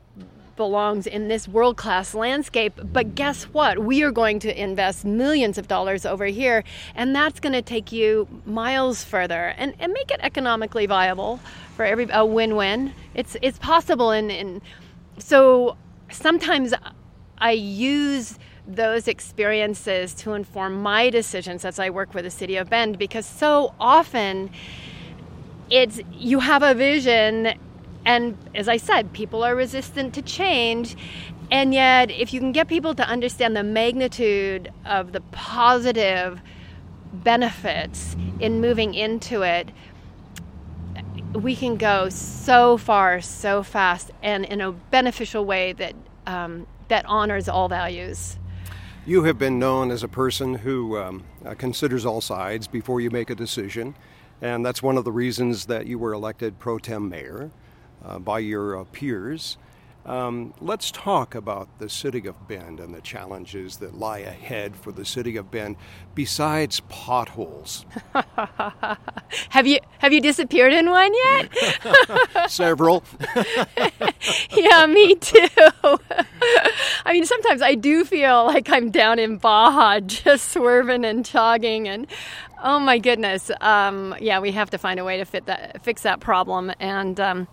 belongs 0.62 1.08
in 1.08 1.26
this 1.26 1.48
world 1.48 1.76
class 1.76 2.14
landscape. 2.14 2.78
But 2.92 3.16
guess 3.16 3.42
what? 3.44 3.80
We 3.80 4.04
are 4.04 4.12
going 4.12 4.38
to 4.46 4.62
invest 4.62 5.04
millions 5.04 5.58
of 5.58 5.66
dollars 5.66 6.06
over 6.06 6.26
here, 6.26 6.62
and 6.94 7.16
that's 7.16 7.40
going 7.40 7.52
to 7.52 7.62
take 7.62 7.90
you 7.90 8.28
miles 8.46 9.02
further 9.02 9.54
and, 9.58 9.74
and 9.80 9.92
make 9.92 10.12
it 10.12 10.20
economically 10.22 10.86
viable 10.86 11.40
for 11.74 11.84
every 11.84 12.06
a 12.12 12.24
win 12.24 12.54
win. 12.54 12.94
It's, 13.14 13.36
it's 13.42 13.58
possible. 13.58 14.12
And, 14.12 14.30
and 14.30 14.62
so 15.18 15.76
sometimes 16.12 16.72
I 17.38 17.50
use 17.50 18.38
those 18.68 19.08
experiences 19.08 20.14
to 20.14 20.34
inform 20.34 20.80
my 20.80 21.10
decisions 21.10 21.64
as 21.64 21.80
I 21.80 21.90
work 21.90 22.14
with 22.14 22.22
the 22.22 22.30
city 22.30 22.54
of 22.54 22.70
Bend 22.70 22.98
because 22.98 23.26
so 23.26 23.74
often 23.80 24.48
it's 25.70 26.00
you 26.12 26.38
have 26.38 26.62
a 26.62 26.72
vision 26.72 27.58
and 28.04 28.36
as 28.54 28.68
I 28.68 28.76
said, 28.76 29.12
people 29.12 29.44
are 29.44 29.54
resistant 29.54 30.14
to 30.14 30.22
change. 30.22 30.96
And 31.50 31.74
yet, 31.74 32.10
if 32.10 32.32
you 32.32 32.40
can 32.40 32.52
get 32.52 32.66
people 32.66 32.94
to 32.94 33.06
understand 33.06 33.54
the 33.54 33.62
magnitude 33.62 34.72
of 34.86 35.12
the 35.12 35.20
positive 35.32 36.40
benefits 37.12 38.16
in 38.40 38.60
moving 38.60 38.94
into 38.94 39.42
it, 39.42 39.70
we 41.34 41.54
can 41.54 41.76
go 41.76 42.08
so 42.08 42.76
far, 42.76 43.20
so 43.20 43.62
fast, 43.62 44.10
and 44.22 44.44
in 44.44 44.60
a 44.60 44.72
beneficial 44.72 45.44
way 45.44 45.72
that 45.74 45.94
um, 46.26 46.66
that 46.88 47.04
honors 47.06 47.48
all 47.48 47.68
values. 47.68 48.38
You 49.06 49.24
have 49.24 49.38
been 49.38 49.58
known 49.58 49.90
as 49.90 50.02
a 50.02 50.08
person 50.08 50.54
who 50.54 50.96
um, 50.96 51.24
uh, 51.44 51.54
considers 51.54 52.06
all 52.06 52.20
sides 52.20 52.68
before 52.68 53.00
you 53.00 53.10
make 53.10 53.30
a 53.30 53.34
decision, 53.34 53.96
and 54.40 54.64
that's 54.64 54.82
one 54.82 54.96
of 54.96 55.04
the 55.04 55.12
reasons 55.12 55.66
that 55.66 55.86
you 55.86 55.98
were 55.98 56.12
elected 56.12 56.58
pro 56.58 56.78
tem 56.78 57.08
mayor 57.08 57.50
by 58.18 58.38
your 58.38 58.80
uh, 58.80 58.84
peers. 58.92 59.56
Um, 60.04 60.52
let's 60.60 60.90
talk 60.90 61.34
about 61.34 61.78
the 61.78 61.88
city 61.88 62.26
of 62.26 62.48
Bend 62.48 62.80
and 62.80 62.92
the 62.92 63.00
challenges 63.00 63.76
that 63.76 63.96
lie 63.96 64.18
ahead 64.18 64.74
for 64.74 64.90
the 64.90 65.04
city 65.04 65.36
of 65.36 65.50
Bend 65.50 65.76
besides 66.14 66.80
potholes. 66.88 67.86
have 69.50 69.66
you 69.66 69.78
have 69.98 70.12
you 70.12 70.20
disappeared 70.20 70.72
in 70.72 70.90
one 70.90 71.12
yet? 71.14 71.50
Several. 72.50 73.04
yeah, 74.50 74.86
me 74.86 75.14
too. 75.14 75.46
I 77.04 77.12
mean, 77.12 77.24
sometimes 77.24 77.62
I 77.62 77.76
do 77.76 78.04
feel 78.04 78.44
like 78.46 78.70
I'm 78.70 78.90
down 78.90 79.20
in 79.20 79.36
Baja 79.36 80.00
just 80.00 80.52
swerving 80.52 81.04
and 81.04 81.24
jogging 81.24 81.86
and 81.86 82.08
Oh 82.64 82.78
my 82.78 82.98
goodness. 82.98 83.50
Um, 83.60 84.14
yeah, 84.20 84.38
we 84.38 84.52
have 84.52 84.70
to 84.70 84.78
find 84.78 85.00
a 85.00 85.04
way 85.04 85.16
to 85.16 85.24
fit 85.24 85.46
that, 85.46 85.82
fix 85.82 86.02
that 86.02 86.20
problem, 86.20 86.72
and 86.78 87.18
um, 87.18 87.48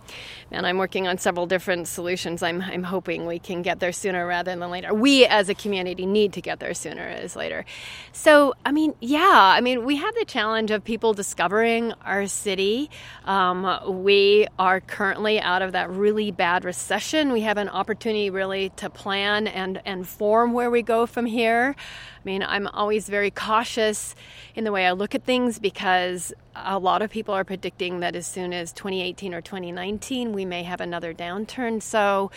and 0.52 0.64
I'm 0.64 0.78
working 0.78 1.08
on 1.08 1.18
several 1.18 1.46
different 1.46 1.88
solutions. 1.88 2.39
I'm 2.42 2.62
I'm 2.62 2.82
hoping 2.82 3.26
we 3.26 3.38
can 3.38 3.62
get 3.62 3.80
there 3.80 3.92
sooner 3.92 4.26
rather 4.26 4.54
than 4.54 4.70
later. 4.70 4.92
We 4.94 5.26
as 5.26 5.48
a 5.48 5.54
community 5.54 6.06
need 6.06 6.32
to 6.34 6.40
get 6.40 6.60
there 6.60 6.74
sooner 6.74 7.02
as 7.02 7.36
later. 7.36 7.64
So 8.12 8.54
I 8.64 8.72
mean, 8.72 8.94
yeah, 9.00 9.52
I 9.56 9.60
mean 9.60 9.84
we 9.84 9.96
have 9.96 10.14
the 10.14 10.24
challenge 10.24 10.70
of 10.70 10.84
people 10.84 11.12
discovering 11.12 11.92
our 12.04 12.26
city. 12.26 12.90
Um, 13.24 14.02
we 14.04 14.46
are 14.58 14.80
currently 14.80 15.40
out 15.40 15.62
of 15.62 15.72
that 15.72 15.90
really 15.90 16.30
bad 16.30 16.64
recession. 16.64 17.32
We 17.32 17.42
have 17.42 17.58
an 17.58 17.68
opportunity 17.68 18.30
really 18.30 18.70
to 18.76 18.90
plan 18.90 19.46
and 19.46 19.80
and 19.84 20.06
form 20.06 20.52
where 20.52 20.70
we 20.70 20.82
go 20.82 21.06
from 21.06 21.26
here. 21.26 21.76
I 22.20 22.28
mean, 22.28 22.42
I'm 22.42 22.66
always 22.66 23.08
very 23.08 23.30
cautious 23.30 24.14
in 24.54 24.64
the 24.64 24.72
way 24.72 24.86
I 24.86 24.92
look 24.92 25.14
at 25.14 25.24
things 25.24 25.58
because 25.58 26.34
a 26.54 26.78
lot 26.78 27.00
of 27.00 27.10
people 27.10 27.32
are 27.32 27.44
predicting 27.44 28.00
that 28.00 28.14
as 28.14 28.26
soon 28.26 28.52
as 28.52 28.74
2018 28.74 29.32
or 29.32 29.40
2019, 29.40 30.34
we 30.34 30.44
may 30.44 30.62
have 30.64 30.82
another 30.82 31.14
downturn. 31.14 31.82
So 31.82 32.30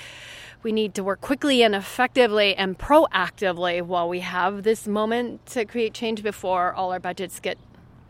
we 0.64 0.72
need 0.72 0.94
to 0.96 1.04
work 1.04 1.20
quickly 1.20 1.64
and 1.64 1.76
effectively 1.76 2.56
and 2.56 2.80
proactively 2.80 3.82
while 3.82 4.08
we 4.08 4.22
have 4.22 4.64
this 4.64 4.88
moment 4.88 5.46
to 5.48 5.66
create 5.66 5.94
change 5.94 6.24
before 6.24 6.74
all 6.74 6.94
our 6.94 7.00
budgets 7.00 7.42
get 7.42 7.58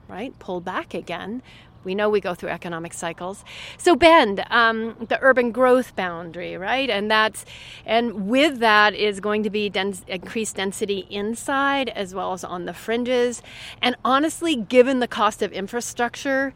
right 0.07 0.37
pulled 0.37 0.65
back 0.65 0.93
again 0.93 1.41
we 1.83 1.95
know 1.95 2.09
we 2.09 2.21
go 2.21 2.33
through 2.33 2.49
economic 2.49 2.93
cycles. 2.93 3.43
So 3.77 3.95
Bend, 3.95 4.43
um, 4.49 4.95
the 5.07 5.19
urban 5.21 5.51
growth 5.51 5.95
boundary, 5.95 6.57
right? 6.57 6.89
And 6.89 7.09
that's 7.09 7.45
and 7.85 8.27
with 8.27 8.59
that 8.59 8.93
is 8.93 9.19
going 9.19 9.43
to 9.43 9.49
be 9.49 9.71
increased 10.07 10.55
density 10.55 11.07
inside 11.09 11.89
as 11.89 12.13
well 12.13 12.33
as 12.33 12.43
on 12.43 12.65
the 12.65 12.73
fringes. 12.73 13.41
And 13.81 13.95
honestly, 14.03 14.55
given 14.55 14.99
the 14.99 15.07
cost 15.07 15.41
of 15.41 15.51
infrastructure 15.51 16.53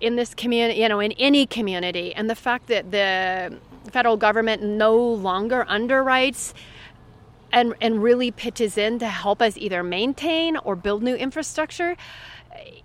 in 0.00 0.16
this 0.16 0.34
community, 0.34 0.80
you 0.80 0.88
know, 0.88 1.00
in 1.00 1.12
any 1.12 1.46
community, 1.46 2.14
and 2.14 2.28
the 2.28 2.34
fact 2.34 2.66
that 2.68 2.90
the 2.90 3.58
federal 3.90 4.16
government 4.16 4.62
no 4.62 4.96
longer 4.96 5.64
underwrites 5.68 6.52
and 7.52 7.74
and 7.80 8.02
really 8.02 8.30
pitches 8.30 8.76
in 8.76 8.98
to 8.98 9.06
help 9.06 9.40
us 9.40 9.56
either 9.56 9.82
maintain 9.82 10.56
or 10.58 10.76
build 10.76 11.02
new 11.02 11.14
infrastructure 11.14 11.96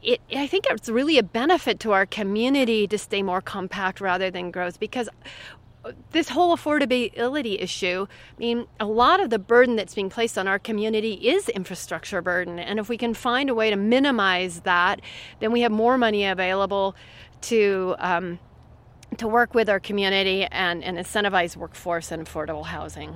it, 0.01 0.21
I 0.35 0.47
think 0.47 0.65
it's 0.69 0.89
really 0.89 1.17
a 1.17 1.23
benefit 1.23 1.79
to 1.81 1.91
our 1.91 2.05
community 2.05 2.87
to 2.87 2.97
stay 2.97 3.21
more 3.21 3.41
compact 3.41 4.01
rather 4.01 4.31
than 4.31 4.51
growth 4.51 4.79
because 4.79 5.09
this 6.11 6.29
whole 6.29 6.55
affordability 6.55 7.61
issue, 7.61 8.05
I 8.09 8.39
mean, 8.39 8.67
a 8.79 8.85
lot 8.85 9.19
of 9.19 9.29
the 9.29 9.39
burden 9.39 9.75
that's 9.75 9.95
being 9.95 10.09
placed 10.09 10.37
on 10.37 10.47
our 10.47 10.59
community 10.59 11.13
is 11.13 11.49
infrastructure 11.49 12.21
burden. 12.21 12.59
And 12.59 12.79
if 12.79 12.89
we 12.89 12.97
can 12.97 13.13
find 13.13 13.49
a 13.49 13.55
way 13.55 13.69
to 13.69 13.75
minimize 13.75 14.61
that, 14.61 15.01
then 15.39 15.51
we 15.51 15.61
have 15.61 15.71
more 15.71 15.97
money 15.97 16.25
available 16.25 16.95
to. 17.41 17.95
Um, 17.99 18.39
to 19.17 19.27
work 19.27 19.53
with 19.53 19.69
our 19.69 19.79
community 19.79 20.45
and, 20.45 20.85
and 20.85 20.97
incentivize 20.97 21.57
workforce 21.57 22.13
and 22.13 22.25
affordable 22.25 22.65
housing. 22.65 23.13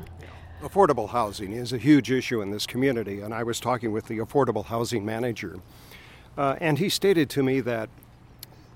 Affordable 0.61 1.07
housing 1.07 1.53
is 1.53 1.71
a 1.71 1.77
huge 1.77 2.11
issue 2.11 2.41
in 2.41 2.51
this 2.51 2.65
community, 2.65 3.21
and 3.21 3.33
I 3.33 3.43
was 3.43 3.61
talking 3.61 3.93
with 3.93 4.07
the 4.07 4.17
affordable 4.17 4.65
housing 4.65 5.05
manager 5.05 5.61
uh, 6.37 6.55
and 6.59 6.79
he 6.79 6.89
stated 6.89 7.29
to 7.31 7.43
me 7.43 7.59
that 7.61 7.89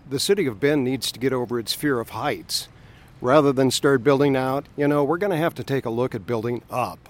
the 0.10 0.20
city 0.20 0.46
of 0.48 0.60
Bend 0.60 0.84
needs 0.84 1.12
to 1.12 1.20
get 1.20 1.34
over 1.34 1.60
its 1.60 1.74
fear 1.74 2.00
of 2.00 2.10
heights. 2.10 2.68
Rather 3.22 3.52
than 3.52 3.70
start 3.70 4.02
building 4.02 4.38
out, 4.38 4.66
you 4.78 4.88
know, 4.88 5.04
we're 5.04 5.18
going 5.18 5.32
to 5.32 5.38
have 5.38 5.54
to 5.56 5.64
take 5.64 5.86
a 5.86 5.90
look 5.90 6.16
at 6.16 6.26
building 6.26 6.62
up 6.72 7.10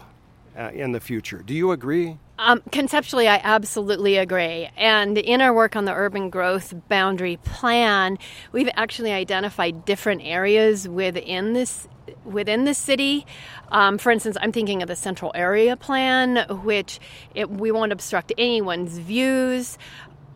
uh, 0.58 0.72
in 0.74 0.92
the 0.92 1.00
future. 1.00 1.44
Do 1.46 1.54
you 1.54 1.72
agree? 1.72 2.18
Um, 2.40 2.64
conceptually, 2.72 3.28
I 3.28 3.40
absolutely 3.44 4.18
agree. 4.18 4.70
And 4.78 5.18
in 5.18 5.42
our 5.42 5.54
work 5.54 5.76
on 5.76 5.86
the 5.86 5.94
urban 5.94 6.30
growth 6.30 6.74
boundary 6.88 7.38
plan, 7.38 8.18
we've 8.52 8.70
actually 8.76 9.12
identified 9.12 9.86
different 9.86 10.22
areas 10.24 10.88
within 10.88 11.54
this 11.54 11.88
within 12.26 12.64
the 12.66 12.74
city. 12.74 13.26
Um, 13.72 14.00
for 14.00 14.12
instance, 14.12 14.36
I'm 14.42 14.52
thinking 14.52 14.82
of 14.82 14.88
the 14.88 14.96
central 14.96 15.32
area 15.36 15.76
plan, 15.76 16.46
which 16.64 17.00
it, 17.36 17.52
we 17.52 17.72
won't 17.72 17.92
obstruct 17.92 18.34
anyone's 18.38 18.98
views. 18.98 19.78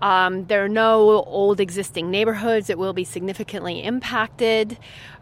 Um, 0.03 0.47
there 0.47 0.65
are 0.65 0.69
no 0.69 1.23
old 1.23 1.61
existing 1.61 2.11
neighborhoods 2.11 2.67
that 2.67 2.77
will 2.77 2.91
be 2.91 3.05
significantly 3.05 3.81
impacted, 3.81 4.77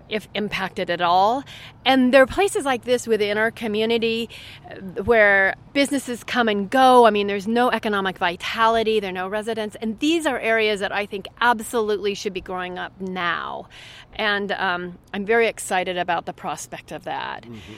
if 0.10 0.28
impacted 0.34 0.90
at 0.90 1.02
all. 1.02 1.44
And 1.86 2.12
there 2.12 2.24
are 2.24 2.28
places 2.28 2.66
like 2.66 2.84
this 2.84 3.06
within 3.06 3.38
our 3.38 3.52
community 3.52 4.28
uh, 4.70 5.04
where 5.04 5.54
businesses 5.74 6.24
come 6.24 6.48
and 6.48 6.68
go. 6.68 7.06
I 7.06 7.12
mean, 7.12 7.28
there's 7.28 7.48
no 7.48 7.70
economic 7.70 8.18
vitality, 8.18 9.00
there 9.00 9.12
are 9.12 9.14
no 9.14 9.28
residents. 9.28 9.78
And 9.80 10.00
these 10.00 10.26
are 10.26 10.40
areas 10.40 10.80
that 10.80 10.92
I 10.92 11.06
think 11.06 11.28
absolutely 11.40 12.16
should 12.16 12.34
be 12.34 12.42
growing 12.42 12.80
up 12.80 13.00
now. 13.00 13.68
And 14.16 14.52
um, 14.54 14.98
I'm 15.14 15.26
very 15.28 15.48
excited 15.48 15.96
about 15.96 16.26
the 16.26 16.34
prospect 16.34 16.92
of 16.92 17.04
that. 17.04 17.44
Mm-hmm. 17.44 17.74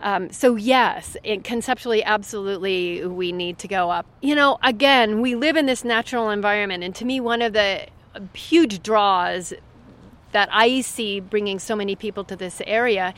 Um, 0.00 0.30
so, 0.30 0.56
yes, 0.56 1.16
it, 1.24 1.44
conceptually, 1.44 2.04
absolutely, 2.04 3.04
we 3.06 3.32
need 3.32 3.58
to 3.58 3.68
go 3.68 3.90
up. 3.90 4.06
You 4.20 4.34
know, 4.34 4.58
again, 4.62 5.20
we 5.20 5.34
live 5.34 5.56
in 5.56 5.66
this 5.66 5.84
natural 5.84 6.30
environment, 6.30 6.84
and 6.84 6.94
to 6.96 7.04
me, 7.04 7.20
one 7.20 7.42
of 7.42 7.52
the 7.52 7.86
huge 8.34 8.82
draws 8.82 9.52
that 10.32 10.48
I 10.52 10.80
see 10.82 11.20
bringing 11.20 11.58
so 11.58 11.74
many 11.74 11.96
people 11.96 12.24
to 12.24 12.36
this 12.36 12.60
area 12.66 13.14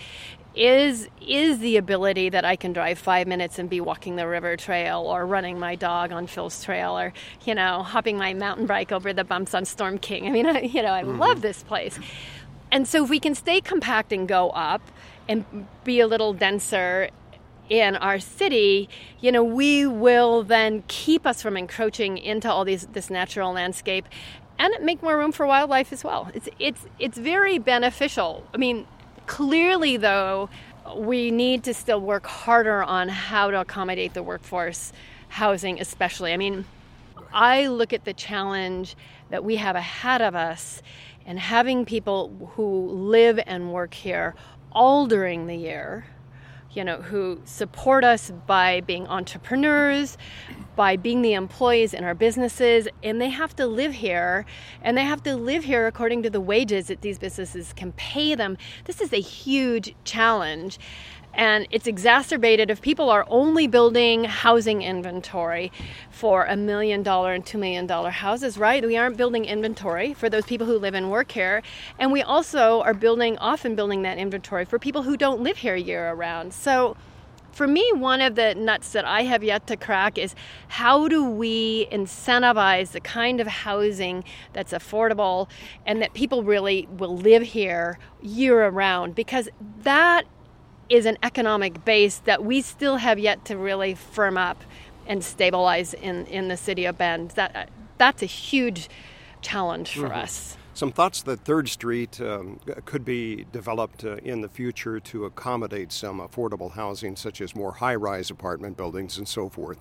is 0.55 1.09
is 1.21 1.61
the 1.61 1.77
ability 1.77 2.29
that 2.29 2.45
I 2.45 2.57
can 2.57 2.73
drive 2.73 2.99
five 2.99 3.29
minutes 3.29 3.59
and 3.59 3.71
be 3.71 3.81
walking 3.81 4.17
the 4.17 4.27
river 4.27 4.57
trail 4.57 5.03
or 5.03 5.25
running 5.25 5.61
my 5.61 5.77
dog 5.77 6.11
on 6.11 6.27
Phil's 6.27 6.65
trail 6.65 6.99
or 6.99 7.13
you 7.45 7.55
know 7.55 7.83
hopping 7.85 8.19
my 8.19 8.35
mountain 8.35 8.67
bike 8.67 8.91
over 8.91 9.13
the 9.13 9.23
bumps 9.23 9.55
on 9.55 9.65
Storm 9.65 9.99
King. 9.99 10.27
I 10.27 10.31
mean, 10.31 10.47
I, 10.47 10.61
you 10.75 10.83
know, 10.83 10.93
I 10.93 11.03
mm-hmm. 11.03 11.19
love 11.19 11.41
this 11.41 11.63
place. 11.63 11.99
And 12.73 12.87
so 12.87 13.05
if 13.05 13.11
we 13.11 13.19
can 13.19 13.35
stay 13.35 13.61
compact 13.61 14.13
and 14.13 14.29
go 14.29 14.51
up, 14.51 14.83
and 15.31 15.45
be 15.85 16.01
a 16.01 16.09
little 16.09 16.33
denser 16.33 17.09
in 17.69 17.95
our 17.97 18.19
city, 18.19 18.89
you 19.21 19.31
know, 19.31 19.45
we 19.45 19.87
will 19.87 20.43
then 20.43 20.83
keep 20.89 21.25
us 21.25 21.41
from 21.41 21.57
encroaching 21.57 22.19
into 22.19 22.51
all 22.51 22.65
these 22.65 22.87
this 22.89 23.09
natural 23.09 23.53
landscape 23.53 24.07
and 24.59 24.75
make 24.83 25.03
more 25.05 25.17
room 25.17 25.31
for 25.31 25.47
wildlife 25.47 25.93
as 25.93 26.03
well. 26.03 26.31
It's 26.35 26.49
it's 26.59 26.85
it's 26.99 27.17
very 27.17 27.59
beneficial. 27.59 28.45
I 28.53 28.57
mean, 28.57 28.89
clearly 29.27 29.97
though, 29.97 30.51
we 30.97 31.31
need 31.31 31.63
to 31.65 31.75
still 31.75 32.01
work 32.01 32.27
harder 32.27 32.83
on 32.83 33.09
how 33.09 33.53
to 33.53 33.61
accommodate 33.61 34.15
the 34.15 34.25
workforce 34.25 34.93
housing 35.29 35.81
especially. 35.81 36.33
I 36.33 36.37
mean, 36.39 36.65
I 37.33 37.69
look 37.69 37.93
at 37.93 38.05
the 38.05 38.13
challenge 38.13 38.97
that 39.31 39.45
we 39.45 39.57
have 39.57 39.77
ahead 39.77 40.23
of 40.23 40.35
us 40.35 40.83
and 41.25 41.39
having 41.39 41.85
people 41.85 42.51
who 42.57 42.89
live 42.91 43.39
and 43.47 43.73
work 43.73 43.95
here 43.95 44.35
all 44.73 45.07
during 45.07 45.47
the 45.47 45.57
year, 45.57 46.07
you 46.73 46.85
know, 46.85 47.03
who 47.03 47.41
support 47.45 48.05
us 48.05 48.31
by 48.47 48.81
being 48.83 49.07
entrepreneurs, 49.09 50.17
by 50.77 50.97
being 50.97 51.23
the 51.23 51.33
employees 51.33 51.93
in 51.93 52.05
our 52.05 52.15
businesses, 52.15 52.89
and 53.03 53.21
they 53.21 53.29
have 53.29 53.55
to 53.57 53.67
live 53.67 53.93
here, 53.93 54.47
and 54.83 54.97
they 54.97 55.05
have 55.05 55.23
to 55.25 55.35
live 55.35 55.65
here 55.65 55.87
according 55.87 56.23
to 56.23 56.31
the 56.31 56.41
wages 56.41 56.87
that 56.87 57.01
these 57.01 57.19
businesses 57.19 57.73
can 57.73 57.93
pay 57.93 58.35
them. 58.35 58.57
This 58.85 59.01
is 59.01 59.13
a 59.13 59.21
huge 59.21 59.95
challenge. 60.05 60.79
And 61.35 61.67
it's 61.71 61.87
exacerbated 61.87 62.71
if 62.71 62.83
people 62.83 63.09
are 63.11 63.25
only 63.29 63.67
building 63.67 64.25
housing 64.25 64.83
inventory 64.83 65.73
for 66.11 66.45
a 66.45 66.57
million 66.57 67.03
dollar 67.03 67.33
and 67.33 67.45
two 67.45 67.59
million 67.59 67.87
dollar 67.87 68.11
houses, 68.11 68.59
right? 68.59 68.85
We 68.85 68.97
aren't 68.97 69.17
building 69.17 69.45
inventory 69.45 70.13
for 70.15 70.29
those 70.29 70.45
people 70.45 70.67
who 70.67 70.79
live 70.79 70.95
and 70.95 71.11
work 71.11 71.33
here. 71.33 71.63
And 71.99 72.13
we 72.13 72.23
also 72.23 72.83
are 72.83 72.95
building, 72.95 73.39
often 73.39 73.75
building 73.75 74.03
that 74.03 74.19
inventory 74.19 74.65
for 74.65 74.79
people 74.79 75.03
who 75.03 75.17
don't 75.17 75.41
live 75.41 75.59
here 75.59 75.77
year 75.77 76.13
round. 76.13 76.53
So 76.53 76.97
for 77.53 77.67
me, 77.67 77.91
one 77.95 78.21
of 78.21 78.37
the 78.37 78.55
nuts 78.55 78.93
that 78.93 79.05
I 79.05 79.23
have 79.25 79.43
yet 79.43 79.67
to 79.69 79.77
crack 79.77 80.19
is 80.19 80.35
how 80.69 81.09
do 81.09 81.25
we 81.25 81.87
incentivize 81.91 82.93
the 82.93 83.01
kind 83.01 83.41
of 83.41 83.47
housing 83.47 84.25
that's 84.53 84.73
affordable 84.73 85.49
and 85.85 86.01
that 86.01 86.15
people 86.15 86.43
really 86.43 86.89
will 86.97 87.17
live 87.17 87.43
here 87.43 87.99
year 88.23 88.69
round? 88.69 89.15
Because 89.15 89.49
that 89.83 90.25
is 90.91 91.07
an 91.07 91.17
economic 91.23 91.85
base 91.85 92.19
that 92.19 92.45
we 92.45 92.61
still 92.61 92.97
have 92.97 93.19
yet 93.19 93.45
to 93.47 93.57
really 93.57 93.95
firm 93.95 94.37
up 94.37 94.63
and 95.07 95.25
stabilize 95.25 95.95
in, 95.95 96.27
in 96.27 96.49
the 96.49 96.57
city 96.57 96.85
of 96.85 96.99
Bend. 96.99 97.31
That, 97.31 97.71
that's 97.97 98.23
a 98.23 98.27
huge 98.27 98.91
challenge 99.41 99.95
for 99.95 100.09
mm-hmm. 100.09 100.19
us. 100.19 100.57
Some 100.75 100.93
thoughts 100.93 101.23
that 101.23 101.41
Third 101.41 101.69
Street 101.69 102.21
um, 102.21 102.61
could 102.85 103.05
be 103.05 103.45
developed 103.53 104.05
uh, 104.05 104.17
in 104.17 104.41
the 104.41 104.49
future 104.49 105.01
to 105.01 105.25
accommodate 105.25 105.93
some 105.93 106.21
affordable 106.21 106.73
housing, 106.73 107.17
such 107.17 107.41
as 107.41 107.55
more 107.55 107.73
high 107.73 107.95
rise 107.95 108.31
apartment 108.31 108.77
buildings 108.77 109.19
and 109.19 109.29
so 109.29 109.49
forth. 109.49 109.79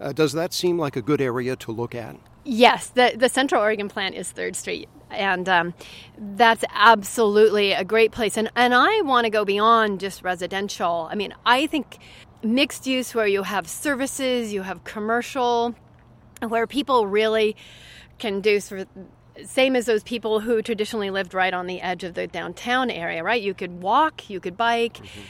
Uh, 0.00 0.12
does 0.12 0.32
that 0.32 0.52
seem 0.52 0.78
like 0.78 0.96
a 0.96 1.02
good 1.02 1.20
area 1.20 1.56
to 1.56 1.70
look 1.70 1.94
at? 1.94 2.16
Yes, 2.44 2.88
the, 2.88 3.14
the 3.16 3.28
Central 3.28 3.62
Oregon 3.62 3.88
plant 3.88 4.14
is 4.14 4.30
Third 4.30 4.56
Street, 4.56 4.88
and 5.10 5.48
um, 5.48 5.74
that's 6.18 6.64
absolutely 6.72 7.72
a 7.72 7.84
great 7.84 8.12
place. 8.12 8.36
And, 8.36 8.50
and 8.56 8.74
I 8.74 9.00
want 9.02 9.24
to 9.24 9.30
go 9.30 9.44
beyond 9.44 10.00
just 10.00 10.22
residential. 10.22 11.08
I 11.10 11.14
mean, 11.14 11.34
I 11.44 11.66
think 11.66 11.98
mixed 12.42 12.86
use 12.86 13.14
where 13.14 13.26
you 13.26 13.42
have 13.42 13.68
services, 13.68 14.52
you 14.52 14.62
have 14.62 14.84
commercial, 14.84 15.74
where 16.40 16.66
people 16.66 17.06
really 17.06 17.56
can 18.18 18.40
do 18.40 18.60
sort 18.60 18.82
of 18.82 18.88
same 19.44 19.74
as 19.74 19.86
those 19.86 20.02
people 20.04 20.40
who 20.40 20.62
traditionally 20.62 21.10
lived 21.10 21.34
right 21.34 21.52
on 21.52 21.66
the 21.66 21.80
edge 21.80 22.04
of 22.04 22.14
the 22.14 22.26
downtown 22.26 22.90
area, 22.90 23.22
right? 23.22 23.42
You 23.42 23.52
could 23.52 23.82
walk, 23.82 24.30
you 24.30 24.38
could 24.40 24.56
bike. 24.56 24.98
Mm-hmm. 24.98 25.20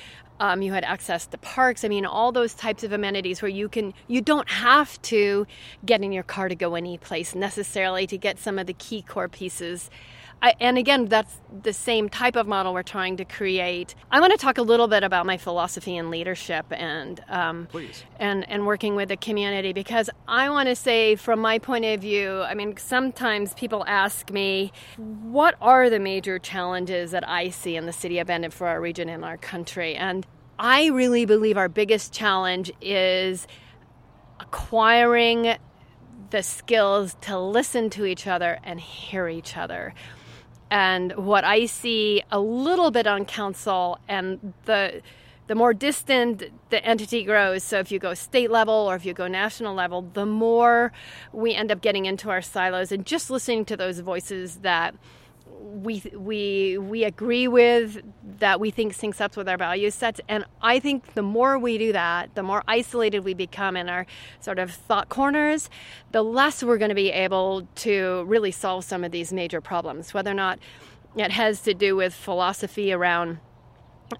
Um, 0.40 0.62
you 0.62 0.72
had 0.72 0.84
access 0.84 1.26
to 1.26 1.38
parks. 1.38 1.84
I 1.84 1.88
mean, 1.88 2.04
all 2.04 2.32
those 2.32 2.54
types 2.54 2.82
of 2.82 2.92
amenities 2.92 3.40
where 3.40 3.48
you 3.48 3.68
can, 3.68 3.94
you 4.08 4.20
don't 4.20 4.48
have 4.48 5.00
to 5.02 5.46
get 5.86 6.02
in 6.02 6.12
your 6.12 6.24
car 6.24 6.48
to 6.48 6.56
go 6.56 6.74
any 6.74 6.98
place 6.98 7.34
necessarily 7.34 8.06
to 8.08 8.18
get 8.18 8.38
some 8.38 8.58
of 8.58 8.66
the 8.66 8.72
key 8.72 9.02
core 9.02 9.28
pieces 9.28 9.90
I, 10.44 10.54
and 10.60 10.76
again, 10.76 11.06
that's 11.06 11.40
the 11.62 11.72
same 11.72 12.10
type 12.10 12.36
of 12.36 12.46
model 12.46 12.74
we're 12.74 12.82
trying 12.82 13.16
to 13.16 13.24
create. 13.24 13.94
I 14.10 14.20
want 14.20 14.32
to 14.32 14.36
talk 14.36 14.58
a 14.58 14.62
little 14.62 14.88
bit 14.88 15.02
about 15.02 15.24
my 15.24 15.38
philosophy 15.38 15.96
in 15.96 16.10
leadership 16.10 16.66
and 16.70 17.18
um, 17.30 17.66
and 18.20 18.46
and 18.50 18.66
working 18.66 18.94
with 18.94 19.08
the 19.08 19.16
community 19.16 19.72
because 19.72 20.10
I 20.28 20.50
want 20.50 20.68
to 20.68 20.76
say, 20.76 21.16
from 21.16 21.40
my 21.40 21.58
point 21.58 21.86
of 21.86 22.02
view, 22.02 22.42
I 22.42 22.52
mean, 22.52 22.76
sometimes 22.76 23.54
people 23.54 23.86
ask 23.86 24.30
me, 24.30 24.70
what 24.98 25.54
are 25.62 25.88
the 25.88 25.98
major 25.98 26.38
challenges 26.38 27.12
that 27.12 27.26
I 27.26 27.48
see 27.48 27.74
in 27.74 27.86
the 27.86 27.92
city 27.94 28.18
of 28.18 28.26
Bend 28.26 28.52
for 28.52 28.66
our 28.66 28.82
region 28.82 29.08
and 29.08 29.24
our 29.24 29.38
country, 29.38 29.94
and 29.94 30.26
I 30.58 30.88
really 30.88 31.24
believe 31.24 31.56
our 31.56 31.70
biggest 31.70 32.12
challenge 32.12 32.70
is 32.82 33.46
acquiring 34.40 35.56
the 36.28 36.42
skills 36.42 37.16
to 37.22 37.38
listen 37.38 37.88
to 37.88 38.04
each 38.04 38.26
other 38.26 38.58
and 38.62 38.78
hear 38.78 39.26
each 39.26 39.56
other 39.56 39.94
and 40.71 41.12
what 41.16 41.44
I 41.44 41.66
see 41.66 42.23
a 42.30 42.40
little 42.40 42.90
bit 42.90 43.06
on 43.06 43.25
council 43.25 43.99
and 44.09 44.54
the 44.64 45.02
the 45.47 45.54
more 45.54 45.75
distant 45.75 46.44
the 46.71 46.83
entity 46.85 47.23
grows, 47.23 47.62
so 47.62 47.78
if 47.78 47.92
you 47.92 47.99
go 47.99 48.14
state 48.14 48.50
level 48.50 48.75
or 48.75 48.94
if 48.94 49.04
you 49.04 49.12
go 49.12 49.28
national 49.28 49.75
level, 49.75 50.00
the 50.14 50.25
more 50.25 50.90
we 51.33 51.54
end 51.54 51.71
up 51.71 51.83
getting 51.83 52.06
into 52.06 52.30
our 52.30 52.40
silos 52.40 52.90
and 52.90 53.04
just 53.04 53.28
listening 53.28 53.66
to 53.66 53.76
those 53.76 53.99
voices 53.99 54.56
that 54.62 54.94
we 55.64 56.02
we 56.14 56.76
we 56.76 57.04
agree 57.04 57.49
with 57.49 58.02
that 58.38 58.61
we 58.61 58.71
think 58.71 58.94
syncs 58.94 59.21
up 59.21 59.35
with 59.35 59.49
our 59.49 59.56
value 59.56 59.90
sets. 59.90 60.21
And 60.28 60.44
i 60.61 60.78
think 60.78 61.14
the 61.14 61.23
more 61.23 61.59
we 61.59 61.78
do 61.78 61.92
that 61.92 62.35
the 62.35 62.42
more 62.42 62.62
isolated 62.68 63.21
we 63.25 63.33
become 63.33 63.76
in 63.76 63.88
our 63.88 64.06
sort 64.40 64.59
of 64.59 64.71
thought 64.71 65.09
corners 65.09 65.71
the 66.12 66.23
less 66.23 66.62
we're 66.62 66.76
going 66.76 66.90
to 66.90 66.94
be 66.94 67.11
able 67.11 67.66
to 67.76 68.25
really 68.26 68.50
solve 68.50 68.85
some 68.85 69.04
of 69.04 69.11
these 69.11 69.33
major 69.33 69.61
problems 69.62 70.12
whether 70.12 70.30
or 70.30 70.35
not 70.35 70.59
it 71.16 71.30
has 71.30 71.62
to 71.62 71.73
do 71.73 71.97
with 71.97 72.12
philosophy 72.12 72.92
around 72.92 73.38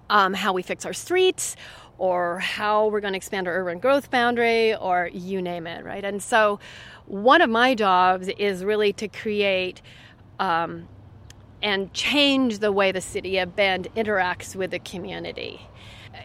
um, 0.09 0.33
how 0.33 0.51
we 0.51 0.63
fix 0.63 0.83
our 0.85 0.93
streets 0.93 1.55
or 1.97 2.39
how 2.39 2.87
we're 2.87 3.01
going 3.01 3.13
to 3.13 3.17
expand 3.17 3.47
our 3.47 3.53
urban 3.53 3.79
growth 3.79 4.09
boundary 4.09 4.75
or 4.75 5.09
you 5.13 5.41
name 5.41 5.67
it 5.67 5.85
right? 5.85 6.03
And 6.03 6.23
so 6.23 6.59
one 7.05 7.41
of 7.41 7.49
my 7.49 7.75
jobs 7.75 8.29
is 8.39 8.63
really 8.63 8.93
to 8.93 9.07
create 9.07 9.81
um, 10.39 10.87
and 11.65 11.91
change 11.93 12.59
the 12.59 12.71
way 12.71 12.91
the 12.91 13.01
city 13.01 13.39
of 13.39 13.55
Bend 13.55 13.87
interacts 13.95 14.55
with 14.55 14.69
the 14.69 14.77
community. 14.77 15.59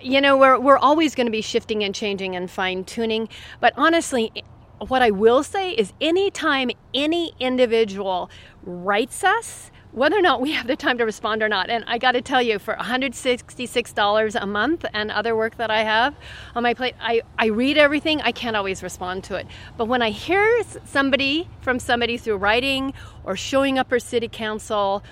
You 0.02 0.20
know, 0.20 0.37
we're, 0.37 0.61
we're 0.61 0.76
always 0.76 1.14
going 1.14 1.26
to 1.28 1.32
be 1.32 1.40
shifting 1.40 1.82
and 1.82 1.94
changing 1.94 2.37
and 2.37 2.49
fine 2.49 2.85
tuning, 2.85 3.26
but 3.59 3.73
honestly, 3.78 4.44
what 4.87 5.00
I 5.00 5.11
will 5.11 5.42
say 5.42 5.70
is 5.73 5.94
anytime 5.99 6.70
any 6.92 7.32
individual 7.40 8.30
writes 8.64 9.25
us, 9.25 9.70
whether 9.92 10.16
or 10.16 10.23
not 10.23 10.42
we 10.42 10.52
have 10.52 10.66
the 10.66 10.76
time 10.76 10.99
to 10.99 11.04
respond 11.04 11.42
or 11.42 11.49
not. 11.49 11.68
And 11.68 11.85
I 11.87 11.99
got 11.99 12.12
to 12.12 12.23
tell 12.23 12.40
you, 12.40 12.59
for 12.59 12.75
$166 12.75 14.42
a 14.42 14.47
month 14.47 14.85
and 14.92 15.11
other 15.11 15.35
work 15.35 15.56
that 15.56 15.70
I 15.70 15.82
have 15.82 16.14
on 16.54 16.62
my 16.62 16.75
plate, 16.75 16.94
I, 17.00 17.23
I 17.38 17.47
read 17.47 17.76
everything. 17.76 18.20
I 18.20 18.30
can't 18.30 18.56
always 18.56 18.82
respond 18.82 19.25
to 19.25 19.35
it. 19.35 19.47
But 19.76 19.87
when 19.87 20.00
I 20.00 20.11
hear 20.11 20.62
somebody 20.85 21.49
from 21.61 21.78
somebody 21.78 22.18
through 22.18 22.37
writing 22.37 22.92
or 23.25 23.37
showing 23.37 23.78
up 23.78 23.88
for 23.88 23.99
city 23.99 24.28
council 24.28 25.02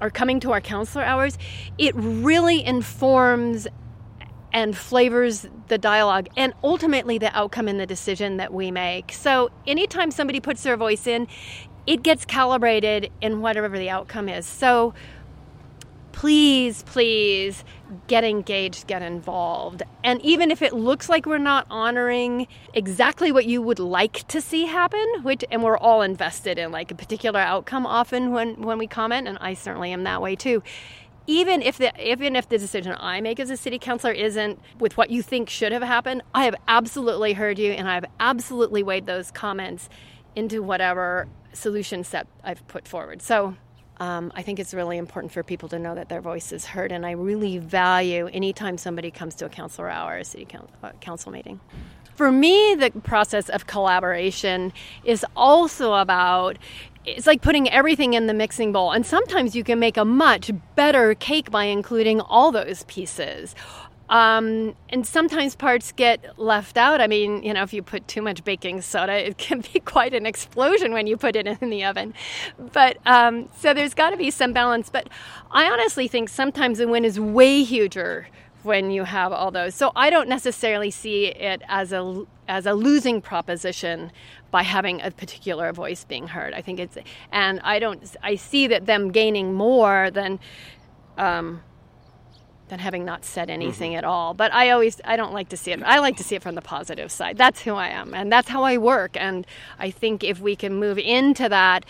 or 0.00 0.10
coming 0.10 0.40
to 0.40 0.52
our 0.52 0.60
counselor 0.60 1.04
hours, 1.04 1.38
it 1.76 1.94
really 1.96 2.64
informs 2.64 3.66
and 4.52 4.76
flavors 4.76 5.46
the 5.68 5.78
dialogue 5.78 6.28
and 6.36 6.54
ultimately 6.64 7.18
the 7.18 7.36
outcome 7.36 7.68
and 7.68 7.78
the 7.78 7.86
decision 7.86 8.38
that 8.38 8.52
we 8.52 8.70
make. 8.70 9.12
So, 9.12 9.50
anytime 9.66 10.10
somebody 10.10 10.40
puts 10.40 10.62
their 10.62 10.76
voice 10.76 11.06
in, 11.06 11.28
it 11.86 12.02
gets 12.02 12.24
calibrated 12.24 13.10
in 13.20 13.40
whatever 13.40 13.78
the 13.78 13.90
outcome 13.90 14.28
is. 14.28 14.46
So, 14.46 14.94
please, 16.18 16.82
please 16.82 17.62
get 18.08 18.24
engaged, 18.24 18.88
get 18.88 19.02
involved. 19.02 19.84
And 20.02 20.20
even 20.22 20.50
if 20.50 20.62
it 20.62 20.72
looks 20.72 21.08
like 21.08 21.26
we're 21.26 21.38
not 21.38 21.64
honoring 21.70 22.48
exactly 22.74 23.30
what 23.30 23.46
you 23.46 23.62
would 23.62 23.78
like 23.78 24.26
to 24.26 24.40
see 24.40 24.66
happen, 24.66 25.06
which 25.22 25.44
and 25.48 25.62
we're 25.62 25.78
all 25.78 26.02
invested 26.02 26.58
in 26.58 26.72
like 26.72 26.90
a 26.90 26.96
particular 26.96 27.38
outcome 27.38 27.86
often 27.86 28.32
when 28.32 28.60
when 28.62 28.78
we 28.78 28.88
comment 28.88 29.28
and 29.28 29.38
I 29.40 29.54
certainly 29.54 29.92
am 29.92 30.02
that 30.02 30.20
way 30.20 30.34
too. 30.34 30.60
Even 31.28 31.62
if 31.62 31.78
the 31.78 31.92
even 32.04 32.34
if 32.34 32.48
the 32.48 32.58
decision 32.58 32.96
I 32.98 33.20
make 33.20 33.38
as 33.38 33.48
a 33.48 33.56
city 33.56 33.78
councilor 33.78 34.12
isn't 34.12 34.58
with 34.80 34.96
what 34.96 35.10
you 35.10 35.22
think 35.22 35.48
should 35.48 35.70
have 35.70 35.82
happened, 35.82 36.22
I 36.34 36.46
have 36.46 36.56
absolutely 36.66 37.34
heard 37.34 37.60
you 37.60 37.70
and 37.70 37.88
I've 37.88 38.06
absolutely 38.18 38.82
weighed 38.82 39.06
those 39.06 39.30
comments 39.30 39.88
into 40.34 40.64
whatever 40.64 41.28
solution 41.52 42.02
set 42.02 42.26
I've 42.42 42.66
put 42.66 42.88
forward. 42.88 43.22
So 43.22 43.54
um, 44.00 44.32
I 44.34 44.42
think 44.42 44.58
it's 44.58 44.72
really 44.72 44.96
important 44.96 45.32
for 45.32 45.42
people 45.42 45.68
to 45.70 45.78
know 45.78 45.94
that 45.94 46.08
their 46.08 46.20
voice 46.20 46.52
is 46.52 46.64
heard, 46.64 46.92
and 46.92 47.04
I 47.04 47.12
really 47.12 47.58
value 47.58 48.28
anytime 48.32 48.78
somebody 48.78 49.10
comes 49.10 49.34
to 49.36 49.46
a 49.46 49.48
councilor 49.48 49.88
hour 49.88 50.14
or 50.14 50.18
a 50.18 50.24
city 50.24 50.46
uh, 50.82 50.92
council 51.00 51.32
meeting. 51.32 51.60
For 52.14 52.30
me, 52.32 52.74
the 52.74 52.90
process 53.02 53.48
of 53.48 53.66
collaboration 53.66 54.72
is 55.04 55.24
also 55.36 55.94
about 55.94 56.58
it's 57.04 57.26
like 57.26 57.40
putting 57.40 57.70
everything 57.70 58.14
in 58.14 58.26
the 58.26 58.34
mixing 58.34 58.72
bowl, 58.72 58.92
and 58.92 59.04
sometimes 59.04 59.56
you 59.56 59.64
can 59.64 59.78
make 59.78 59.96
a 59.96 60.04
much 60.04 60.50
better 60.74 61.14
cake 61.14 61.50
by 61.50 61.64
including 61.64 62.20
all 62.20 62.52
those 62.52 62.84
pieces. 62.84 63.54
Um, 64.08 64.74
and 64.88 65.06
sometimes 65.06 65.54
parts 65.54 65.92
get 65.92 66.38
left 66.38 66.76
out. 66.76 67.00
I 67.00 67.06
mean, 67.06 67.42
you 67.42 67.52
know, 67.52 67.62
if 67.62 67.72
you 67.72 67.82
put 67.82 68.08
too 68.08 68.22
much 68.22 68.42
baking 68.44 68.80
soda, 68.80 69.12
it 69.12 69.38
can 69.38 69.62
be 69.72 69.80
quite 69.80 70.14
an 70.14 70.26
explosion 70.26 70.92
when 70.92 71.06
you 71.06 71.16
put 71.16 71.36
it 71.36 71.46
in 71.46 71.70
the 71.70 71.84
oven. 71.84 72.14
But 72.72 72.98
um, 73.06 73.48
so 73.56 73.74
there's 73.74 73.94
got 73.94 74.10
to 74.10 74.16
be 74.16 74.30
some 74.30 74.52
balance. 74.52 74.90
But 74.90 75.08
I 75.50 75.70
honestly 75.70 76.08
think 76.08 76.28
sometimes 76.28 76.78
the 76.78 76.88
win 76.88 77.04
is 77.04 77.20
way 77.20 77.62
huger 77.62 78.28
when 78.62 78.90
you 78.90 79.04
have 79.04 79.32
all 79.32 79.50
those. 79.50 79.74
So 79.74 79.92
I 79.94 80.10
don't 80.10 80.28
necessarily 80.28 80.90
see 80.90 81.26
it 81.26 81.62
as 81.68 81.92
a 81.92 82.24
as 82.48 82.64
a 82.64 82.72
losing 82.72 83.20
proposition 83.20 84.10
by 84.50 84.62
having 84.62 85.00
a 85.02 85.10
particular 85.10 85.72
voice 85.72 86.04
being 86.04 86.28
heard. 86.28 86.54
I 86.54 86.62
think 86.62 86.80
it's 86.80 86.96
and 87.30 87.60
I 87.60 87.78
don't 87.78 88.16
I 88.22 88.34
see 88.36 88.66
that 88.68 88.86
them 88.86 89.10
gaining 89.10 89.54
more 89.54 90.10
than 90.10 90.40
um, 91.16 91.62
than 92.68 92.78
having 92.78 93.04
not 93.04 93.24
said 93.24 93.50
anything 93.50 93.92
mm-hmm. 93.92 93.98
at 93.98 94.04
all. 94.04 94.34
But 94.34 94.52
I 94.52 94.70
always 94.70 95.00
I 95.04 95.16
don't 95.16 95.32
like 95.32 95.48
to 95.50 95.56
see 95.56 95.72
it. 95.72 95.82
I 95.82 95.98
like 95.98 96.16
to 96.16 96.24
see 96.24 96.36
it 96.36 96.42
from 96.42 96.54
the 96.54 96.62
positive 96.62 97.10
side. 97.10 97.36
That's 97.36 97.62
who 97.62 97.74
I 97.74 97.88
am 97.88 98.14
and 98.14 98.30
that's 98.30 98.48
how 98.48 98.62
I 98.62 98.78
work 98.78 99.16
and 99.16 99.46
I 99.78 99.90
think 99.90 100.24
if 100.24 100.40
we 100.40 100.56
can 100.56 100.74
move 100.74 100.98
into 100.98 101.48
that 101.48 101.84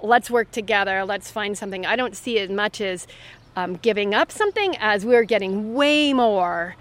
let's 0.00 0.30
work 0.30 0.50
together, 0.50 1.04
let's 1.04 1.30
find 1.30 1.56
something. 1.56 1.84
I 1.84 1.96
don't 1.96 2.16
see 2.16 2.38
as 2.38 2.50
much 2.50 2.80
as 2.80 3.06
um, 3.56 3.76
giving 3.76 4.14
up 4.14 4.30
something 4.30 4.76
as 4.78 5.04
we're 5.04 5.24
getting 5.24 5.74
way 5.74 6.12
more 6.12 6.76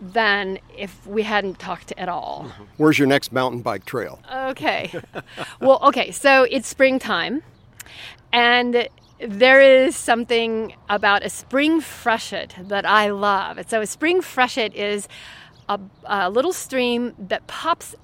than 0.00 0.58
if 0.76 1.06
we 1.06 1.22
hadn't 1.22 1.58
talked 1.58 1.92
at 1.96 2.08
all. 2.08 2.46
Mm-hmm. 2.48 2.64
Where's 2.76 2.98
your 2.98 3.08
next 3.08 3.32
mountain 3.32 3.62
bike 3.62 3.84
trail? 3.84 4.20
Okay. 4.30 4.92
well, 5.60 5.80
okay, 5.84 6.10
so 6.10 6.42
it's 6.50 6.68
springtime 6.68 7.42
and 8.32 8.88
there 9.18 9.60
is 9.60 9.96
something 9.96 10.74
about 10.88 11.24
a 11.24 11.30
spring 11.30 11.80
freshet 11.80 12.54
that 12.58 12.84
I 12.84 13.10
love. 13.10 13.58
So 13.68 13.80
a 13.80 13.86
spring 13.86 14.20
freshet 14.20 14.74
is 14.74 15.08
a, 15.68 15.80
a 16.04 16.30
little 16.30 16.52
stream 16.52 17.14
that 17.18 17.46
pops 17.46 17.94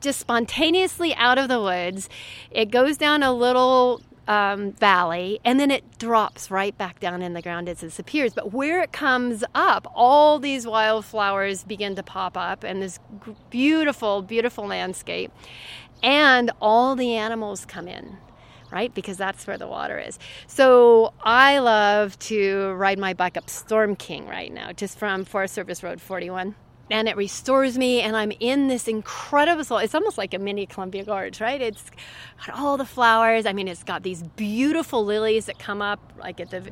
just 0.00 0.20
spontaneously 0.20 1.14
out 1.14 1.38
of 1.38 1.48
the 1.48 1.60
woods. 1.60 2.08
It 2.50 2.70
goes 2.70 2.96
down 2.96 3.22
a 3.22 3.32
little 3.32 4.00
um, 4.26 4.72
valley 4.72 5.40
and 5.44 5.60
then 5.60 5.70
it 5.70 5.98
drops 5.98 6.50
right 6.50 6.76
back 6.78 7.00
down 7.00 7.20
in 7.20 7.34
the 7.34 7.42
ground 7.42 7.68
as 7.68 7.82
it 7.82 7.88
disappears. 7.88 8.32
But 8.32 8.52
where 8.52 8.82
it 8.82 8.92
comes 8.92 9.44
up, 9.54 9.90
all 9.94 10.38
these 10.38 10.66
wildflowers 10.66 11.64
begin 11.64 11.94
to 11.96 12.02
pop 12.02 12.38
up 12.38 12.64
and 12.64 12.80
this 12.80 12.98
beautiful, 13.50 14.22
beautiful 14.22 14.66
landscape. 14.66 15.30
And 16.02 16.50
all 16.60 16.96
the 16.96 17.14
animals 17.14 17.64
come 17.64 17.86
in 17.86 18.16
right? 18.72 18.92
Because 18.92 19.16
that's 19.16 19.46
where 19.46 19.58
the 19.58 19.68
water 19.68 19.98
is. 19.98 20.18
So 20.46 21.12
I 21.22 21.58
love 21.58 22.18
to 22.20 22.72
ride 22.72 22.98
my 22.98 23.14
bike 23.14 23.36
up 23.36 23.48
Storm 23.48 23.94
King 23.94 24.26
right 24.26 24.52
now, 24.52 24.72
just 24.72 24.98
from 24.98 25.24
Forest 25.24 25.54
Service 25.54 25.82
Road 25.82 26.00
41 26.00 26.54
and 26.90 27.08
it 27.08 27.16
restores 27.16 27.78
me 27.78 28.00
and 28.00 28.16
i'm 28.16 28.32
in 28.40 28.66
this 28.66 28.88
incredible 28.88 29.78
it's 29.78 29.94
almost 29.94 30.18
like 30.18 30.34
a 30.34 30.38
mini 30.38 30.66
columbia 30.66 31.04
gorge 31.04 31.40
right 31.40 31.62
it's 31.62 31.84
got 32.44 32.58
all 32.58 32.76
the 32.76 32.84
flowers 32.84 33.46
i 33.46 33.52
mean 33.52 33.68
it's 33.68 33.84
got 33.84 34.02
these 34.02 34.24
beautiful 34.34 35.04
lilies 35.04 35.46
that 35.46 35.58
come 35.60 35.80
up 35.80 36.00
like 36.18 36.40
at 36.40 36.50
the 36.50 36.62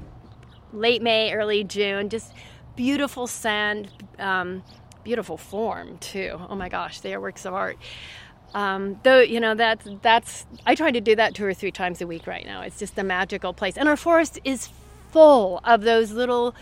late 0.73 1.01
may 1.01 1.33
early 1.33 1.63
june 1.63 2.09
just 2.09 2.35
beautiful 2.77 3.27
sand 3.27 3.89
um, 4.19 4.63
beautiful 5.05 5.37
form 5.37 5.99
too. 5.99 6.41
Oh 6.49 6.55
my 6.55 6.69
gosh, 6.69 7.01
they 7.01 7.15
are 7.15 7.21
works 7.21 7.45
of 7.45 7.55
art. 7.55 7.79
Um, 8.55 8.99
though 9.05 9.21
you 9.21 9.41
know 9.41 9.55
that's 9.55 9.87
that's 10.03 10.47
I 10.67 10.75
try 10.75 10.91
to 10.91 11.01
do 11.01 11.15
that 11.17 11.35
two 11.35 11.45
or 11.45 11.55
three 11.55 11.71
times 11.71 12.01
a 12.01 12.07
week 12.07 12.27
right 12.27 12.45
now. 12.45 12.63
It's 12.63 12.79
just 12.79 12.99
a 12.99 13.05
magical 13.05 13.53
place, 13.53 13.77
and 13.77 13.89
our 13.89 13.97
forest 13.97 14.39
is 14.45 14.69
full 15.11 15.61
of 15.65 15.83
those 15.83 16.13
little 16.13 16.55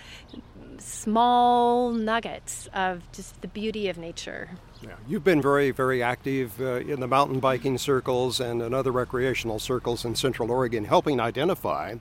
small 0.79 1.90
nuggets 1.92 2.68
of 2.72 3.03
just 3.12 3.40
the 3.42 3.48
beauty 3.48 3.88
of 3.88 3.98
nature. 3.98 4.51
Yeah, 4.83 4.94
you've 5.09 5.24
been 5.24 5.42
very, 5.42 5.70
very 5.70 6.03
active 6.03 6.61
uh, 6.61 6.77
in 6.77 7.01
the 7.01 7.09
mountain 7.09 7.40
biking 7.40 7.79
circles 7.79 8.38
and 8.38 8.62
in 8.62 8.72
other 8.72 8.92
recreational 8.92 9.59
circles 9.59 10.05
in 10.05 10.14
Central 10.14 10.51
Oregon, 10.51 10.85
helping 10.85 11.20
identify 11.20 11.96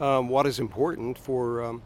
um, 0.00 0.28
what 0.28 0.46
is 0.46 0.60
important 0.60 1.18
for 1.18 1.64
um, 1.64 1.82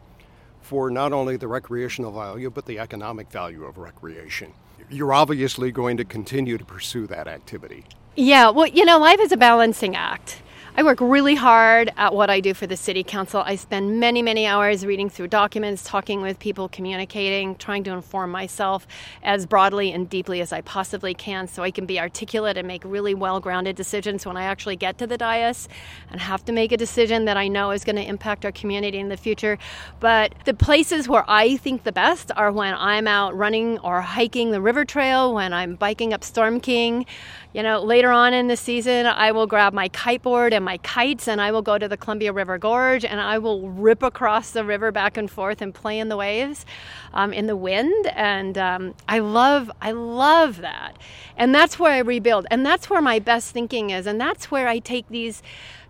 for 0.61 0.91
not 0.91 1.11
only 1.11 1.37
the 1.37 1.47
recreational 1.47 2.11
value 2.11 2.49
but 2.49 2.65
the 2.65 2.77
economic 2.77 3.31
value 3.31 3.63
of 3.63 3.77
recreation. 3.77 4.53
You're 4.91 5.13
obviously 5.13 5.71
going 5.71 5.95
to 5.97 6.03
continue 6.03 6.57
to 6.57 6.65
pursue 6.65 7.07
that 7.07 7.27
activity. 7.27 7.85
Yeah, 8.17 8.49
well, 8.49 8.67
you 8.67 8.83
know, 8.83 8.99
life 8.99 9.21
is 9.21 9.31
a 9.31 9.37
balancing 9.37 9.95
act. 9.95 10.41
I 10.73 10.83
work 10.83 11.01
really 11.01 11.35
hard 11.35 11.91
at 11.97 12.13
what 12.13 12.29
I 12.29 12.39
do 12.39 12.53
for 12.53 12.65
the 12.65 12.77
city 12.77 13.03
council. 13.03 13.43
I 13.45 13.57
spend 13.57 13.99
many, 13.99 14.21
many 14.21 14.47
hours 14.47 14.85
reading 14.85 15.09
through 15.09 15.27
documents, 15.27 15.83
talking 15.83 16.21
with 16.21 16.39
people, 16.39 16.69
communicating, 16.69 17.55
trying 17.55 17.83
to 17.83 17.91
inform 17.91 18.31
myself 18.31 18.87
as 19.21 19.45
broadly 19.45 19.91
and 19.91 20.09
deeply 20.09 20.39
as 20.39 20.53
I 20.53 20.61
possibly 20.61 21.13
can 21.13 21.49
so 21.49 21.61
I 21.61 21.71
can 21.71 21.85
be 21.85 21.99
articulate 21.99 22.55
and 22.57 22.65
make 22.65 22.83
really 22.85 23.13
well 23.13 23.41
grounded 23.41 23.75
decisions 23.75 24.25
when 24.25 24.37
I 24.37 24.43
actually 24.43 24.77
get 24.77 24.97
to 24.99 25.07
the 25.07 25.17
dais 25.17 25.67
and 26.09 26.21
have 26.21 26.45
to 26.45 26.53
make 26.53 26.71
a 26.71 26.77
decision 26.77 27.25
that 27.25 27.35
I 27.35 27.49
know 27.49 27.71
is 27.71 27.83
going 27.83 27.97
to 27.97 28.07
impact 28.07 28.45
our 28.45 28.53
community 28.53 28.97
in 28.97 29.09
the 29.09 29.17
future. 29.17 29.57
But 29.99 30.33
the 30.45 30.53
places 30.53 31.09
where 31.09 31.25
I 31.29 31.57
think 31.57 31.83
the 31.83 31.91
best 31.91 32.31
are 32.37 32.51
when 32.51 32.73
I'm 32.75 33.07
out 33.07 33.37
running 33.37 33.77
or 33.79 33.99
hiking 33.99 34.51
the 34.51 34.61
river 34.61 34.85
trail, 34.85 35.33
when 35.33 35.51
I'm 35.51 35.75
biking 35.75 36.13
up 36.13 36.23
Storm 36.23 36.61
King. 36.61 37.05
You 37.53 37.63
know, 37.63 37.81
later 37.81 38.11
on 38.11 38.33
in 38.33 38.47
the 38.47 38.55
season, 38.55 39.05
I 39.05 39.33
will 39.33 39.45
grab 39.45 39.73
my 39.73 39.89
kiteboard 39.89 40.53
and 40.53 40.60
my 40.63 40.77
kites 40.77 41.27
and 41.27 41.41
I 41.41 41.51
will 41.51 41.61
go 41.61 41.77
to 41.77 41.87
the 41.87 41.97
Columbia 41.97 42.33
River 42.33 42.57
Gorge 42.57 43.05
and 43.05 43.19
I 43.19 43.37
will 43.37 43.69
rip 43.69 44.03
across 44.03 44.51
the 44.51 44.63
river 44.63 44.91
back 44.91 45.17
and 45.17 45.29
forth 45.29 45.61
and 45.61 45.73
play 45.73 45.99
in 45.99 46.09
the 46.09 46.17
waves, 46.17 46.65
um, 47.13 47.33
in 47.33 47.47
the 47.47 47.55
wind. 47.55 48.07
And 48.07 48.57
um, 48.57 48.93
I 49.07 49.19
love, 49.19 49.71
I 49.81 49.91
love 49.91 50.61
that. 50.61 50.97
And 51.37 51.53
that's 51.53 51.79
where 51.79 51.93
I 51.93 51.99
rebuild. 51.99 52.45
And 52.51 52.65
that's 52.65 52.89
where 52.89 53.01
my 53.01 53.19
best 53.19 53.51
thinking 53.51 53.89
is. 53.89 54.07
And 54.07 54.19
that's 54.19 54.51
where 54.51 54.67
I 54.67 54.79
take 54.79 55.07
these 55.09 55.41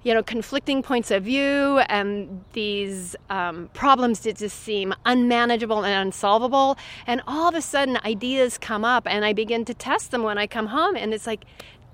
you 0.04 0.14
know, 0.14 0.24
conflicting 0.24 0.82
points 0.82 1.12
of 1.12 1.24
view 1.24 1.80
and 1.88 2.44
these 2.54 3.16
um, 3.30 3.70
problems 3.74 4.22
that 4.22 4.38
just 4.38 4.60
seem 4.62 4.94
unmanageable 5.06 5.86
and 5.86 6.08
unsolvable. 6.08 6.78
And 7.06 7.22
all 7.28 7.50
of 7.50 7.56
a 7.56 7.62
sudden, 7.62 8.00
ideas 8.04 8.58
come 8.58 8.84
up, 8.84 9.06
and 9.06 9.24
I 9.24 9.34
begin 9.34 9.64
to 9.66 9.74
test 9.74 10.12
them 10.12 10.24
when 10.24 10.38
I 10.38 10.48
come 10.48 10.68
home. 10.68 10.96
And 10.96 11.14
it's 11.14 11.28
like, 11.28 11.46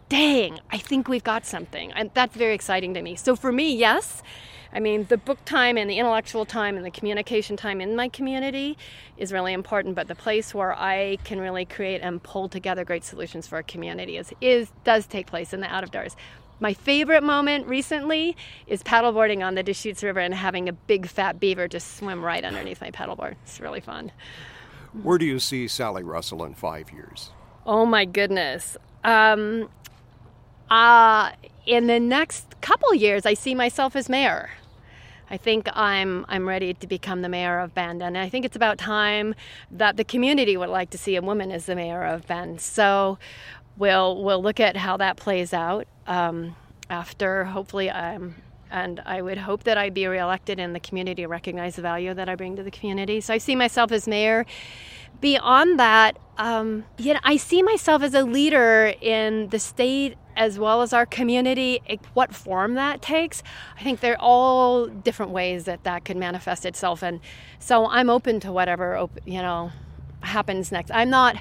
dang, 0.10 0.60
I 0.72 0.78
think 0.78 1.08
we've 1.08 1.24
got 1.24 1.46
something. 1.46 1.91
And 1.93 2.12
that's 2.13 2.36
very 2.36 2.54
exciting 2.54 2.93
to 2.93 3.02
me. 3.02 3.15
So 3.15 3.36
for 3.36 3.52
me, 3.52 3.76
yes. 3.76 4.22
I 4.74 4.80
mean, 4.80 5.06
the 5.06 5.17
book 5.17 5.43
time 5.46 5.78
and 5.78 5.89
the 5.89 5.98
intellectual 5.98 6.46
time 6.46 6.76
and 6.76 6.86
the 6.86 6.91
communication 6.91 7.58
time 7.58 7.82
in 7.82 7.96
my 7.96 8.10
community 8.10 8.78
is 9.17 9.32
really 9.32 9.54
important, 9.54 9.96
but 9.96 10.08
the 10.08 10.15
place 10.15 10.54
where 10.54 10.74
I 10.78 11.17
can 11.24 11.39
really 11.39 11.65
create 11.65 12.02
and 12.02 12.22
pull 12.22 12.50
together 12.50 12.84
great 12.84 13.04
solutions 13.04 13.48
for 13.48 13.56
our 13.56 13.63
community 13.63 14.17
is, 14.17 14.34
is 14.41 14.72
does 14.84 15.08
take 15.08 15.28
place 15.28 15.54
in 15.54 15.62
the 15.62 15.67
out 15.67 15.84
of 15.84 15.91
doors. 15.91 16.15
My 16.60 16.74
favorite 16.74 17.24
moment 17.24 17.67
recently 17.67 18.36
is 18.65 18.82
paddleboarding 18.84 19.46
on 19.46 19.56
the 19.56 19.63
Deschutes 19.63 20.04
River 20.04 20.20
and 20.20 20.34
having 20.34 20.67
a 20.67 20.74
big 20.74 21.08
fat 21.08 21.39
beaver 21.39 21.67
just 21.67 21.98
swim 21.98 22.24
right 22.24 22.43
underneath 22.43 22.82
my 22.82 22.91
paddleboard. 22.91 23.36
It's 23.43 23.60
really 23.60 23.82
fun. 23.82 24.12
Where 25.04 25.20
do 25.20 25.26
you 25.26 25.39
see 25.39 25.67
Sally 25.67 26.04
Russell 26.04 26.43
in 26.43 26.56
five 26.56 26.91
years? 26.91 27.30
Oh 27.65 27.86
my 27.86 28.06
goodness. 28.06 28.76
Um, 29.04 29.70
uh, 30.70 31.32
in 31.66 31.88
the 31.88 32.00
next 32.00 32.60
couple 32.62 32.94
years, 32.94 33.26
I 33.26 33.34
see 33.34 33.56
myself 33.56 33.96
as 33.96 34.10
mayor. 34.10 34.50
I 35.30 35.38
think 35.38 35.68
I'm 35.74 36.26
I'm 36.30 36.48
ready 36.48 36.74
to 36.74 36.88
become 36.88 37.22
the 37.22 37.30
mayor 37.30 37.60
of 37.60 37.74
Bend, 37.74 38.02
and 38.02 38.18
I 38.18 38.30
think 38.30 38.46
it's 38.46 38.56
about 38.56 38.78
time 38.78 39.36
that 39.70 39.98
the 39.98 40.06
community 40.06 40.56
would 40.56 40.70
like 40.70 40.90
to 40.92 40.98
see 40.98 41.18
a 41.18 41.22
woman 41.22 41.52
as 41.52 41.66
the 41.66 41.76
mayor 41.76 42.04
of 42.04 42.26
Bend. 42.28 42.62
So, 42.62 43.18
we'll 43.78 44.24
we'll 44.24 44.42
look 44.42 44.60
at 44.60 44.78
how 44.78 44.98
that 44.98 45.18
plays 45.18 45.54
out 45.54 45.88
um, 46.08 46.56
after 46.90 47.46
hopefully 47.46 47.92
I'm 47.92 48.36
and 48.70 49.02
I 49.06 49.22
would 49.22 49.38
hope 49.38 49.64
that 49.64 49.78
I 49.78 49.90
be 49.90 50.08
reelected 50.08 50.60
and 50.60 50.76
the 50.76 50.80
community 50.80 51.26
recognize 51.26 51.78
the 51.78 51.82
value 51.82 52.14
that 52.14 52.28
I 52.28 52.36
bring 52.36 52.58
to 52.58 52.64
the 52.64 52.72
community. 52.72 53.22
So 53.22 53.34
I 53.34 53.38
see 53.38 53.56
myself 53.56 53.92
as 53.92 54.08
mayor. 54.08 54.46
Beyond 55.22 55.80
that, 55.80 56.18
um, 56.38 56.84
you 56.98 57.14
know, 57.14 57.20
I 57.24 57.38
see 57.38 57.64
myself 57.64 58.04
as 58.04 58.14
a 58.14 58.24
leader 58.24 58.94
in 59.02 59.48
the 59.50 59.60
state 59.60 60.18
as 60.38 60.58
well 60.58 60.82
as 60.82 60.93
our 60.93 61.06
community. 61.06 61.82
What 62.13 62.34
form 62.34 62.76
that 62.76 63.02
takes, 63.02 63.43
I 63.78 63.84
think 63.84 64.00
they're 64.00 64.21
all 64.21 64.88
different 64.88 65.32
ways 65.34 65.65
that 65.65 65.84
that 65.84 66.06
could 66.06 66.17
manifest 66.17 66.65
itself, 66.65 67.04
and 67.04 67.19
so 67.60 67.88
I'm 67.88 68.10
open 68.10 68.39
to 68.41 68.52
whatever 68.52 69.08
you 69.26 69.41
know 69.41 69.71
happens 70.21 70.71
next. 70.71 70.91
I'm 70.91 71.10
not 71.10 71.38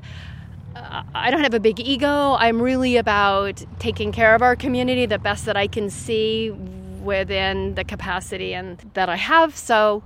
I 1.15 1.31
don't 1.31 1.43
have 1.43 1.55
a 1.55 1.61
big 1.61 1.81
ego. 1.81 2.37
I'm 2.39 2.61
really 2.61 2.97
about 2.97 3.65
taking 3.79 4.13
care 4.13 4.35
of 4.35 4.43
our 4.43 4.57
community 4.57 5.07
the 5.07 5.19
best 5.19 5.47
that 5.47 5.57
I 5.57 5.67
can 5.67 5.91
see 5.91 6.51
within 6.51 7.75
the 7.77 7.85
capacity 7.85 8.53
and 8.53 8.79
that 8.95 9.09
I 9.09 9.17
have. 9.17 9.57
So 9.57 10.03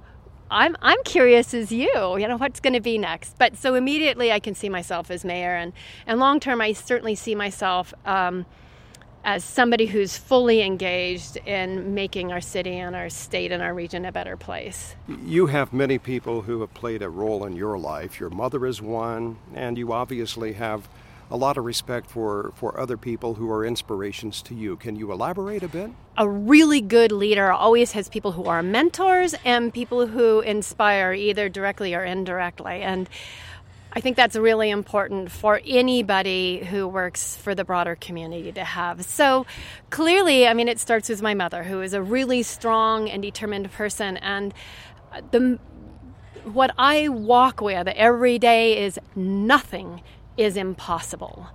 I'm 0.50 0.76
I'm 0.83 1.03
curious 1.05 1.55
as 1.55 1.72
you, 1.72 1.88
you 2.18 2.29
know, 2.29 2.37
what's 2.37 2.61
going 2.61 2.74
to 2.74 2.81
be 2.81 2.98
next. 2.98 3.37
But 3.38 3.57
so 3.57 3.74
immediately 3.74 4.31
I 4.33 4.40
can 4.40 4.55
see 4.55 4.68
myself 4.68 5.11
as 5.11 5.24
mayor, 5.24 5.55
and 5.55 5.72
and 6.07 6.20
long 6.20 6.40
term 6.40 6.61
I 6.61 6.72
certainly 6.72 7.14
see 7.14 7.35
myself. 7.35 7.94
Um, 8.05 8.46
as 9.25 9.45
somebody 9.45 9.87
who's 9.87 10.17
fully 10.17 10.63
engaged 10.63 11.37
in 11.47 11.95
making 11.95 12.33
our 12.33 12.41
city 12.41 12.77
and 12.77 12.97
our 12.97 13.11
state 13.11 13.53
and 13.53 13.63
our 13.63 13.75
region 13.75 14.05
a 14.05 14.13
better 14.13 14.37
place. 14.37 14.95
You 15.25 15.47
have 15.47 15.73
many 15.73 15.99
people 15.99 16.43
who 16.43 16.61
have 16.61 16.73
played 16.75 17.03
a 17.03 17.11
role 17.11 17.45
in 17.45 17.55
your 17.55 17.79
life. 17.79 18.19
Your 18.19 18.31
mother 18.31 18.65
is 18.67 18.81
one, 18.81 19.39
and 19.55 19.77
you 19.77 19.93
obviously 19.93 20.55
have 20.55 20.89
a 21.31 21.37
lot 21.37 21.57
of 21.57 21.65
respect 21.65 22.11
for, 22.11 22.53
for 22.57 22.79
other 22.79 22.97
people 22.97 23.35
who 23.35 23.51
are 23.51 23.65
inspirations 23.65 24.43
to 24.43 24.55
you. 24.55 24.77
Can 24.77 24.97
you 24.97 25.13
elaborate 25.13 25.63
a 25.63 25.69
bit? 25.69 25.91
A 26.17 26.29
really 26.29 26.81
good 26.81 27.13
leader 27.13 27.53
always 27.53 27.93
has 27.93 28.09
people 28.09 28.33
who 28.33 28.47
are 28.47 28.63
mentors 28.63 29.35
and 29.45 29.73
people 29.73 30.09
who 30.09 30.41
inspire 30.41 31.13
either 31.13 31.49
directly 31.49 31.95
or 31.95 32.05
indirectly. 32.05 32.83
And 32.83 33.09
I 33.92 34.00
think 34.00 34.16
that's 34.16 34.37
really 34.37 34.70
important 34.70 35.33
for 35.33 35.61
anybody 35.66 36.64
who 36.64 36.87
works 36.87 37.37
for 37.37 37.55
the 37.55 37.64
broader 37.64 37.96
community 37.96 38.53
to 38.53 38.64
have. 38.64 39.05
So 39.05 39.46
clearly, 39.90 40.46
I 40.46 40.55
mean, 40.55 40.68
it 40.68 40.79
starts 40.79 41.09
with 41.09 41.22
my 41.22 41.35
mother, 41.35 41.64
who 41.64 41.81
is 41.83 41.92
a 41.92 42.00
really 42.00 42.42
strong 42.44 43.11
and 43.11 43.20
determined 43.20 43.70
person. 43.72 44.16
And 44.18 44.55
the, 45.33 45.59
what 46.44 46.72
I 46.79 47.09
walk 47.09 47.61
with 47.61 47.88
every 47.88 48.38
day 48.38 48.85
is 48.85 48.98
nothing 49.16 50.03
is 50.37 50.57
impossible 50.57 51.48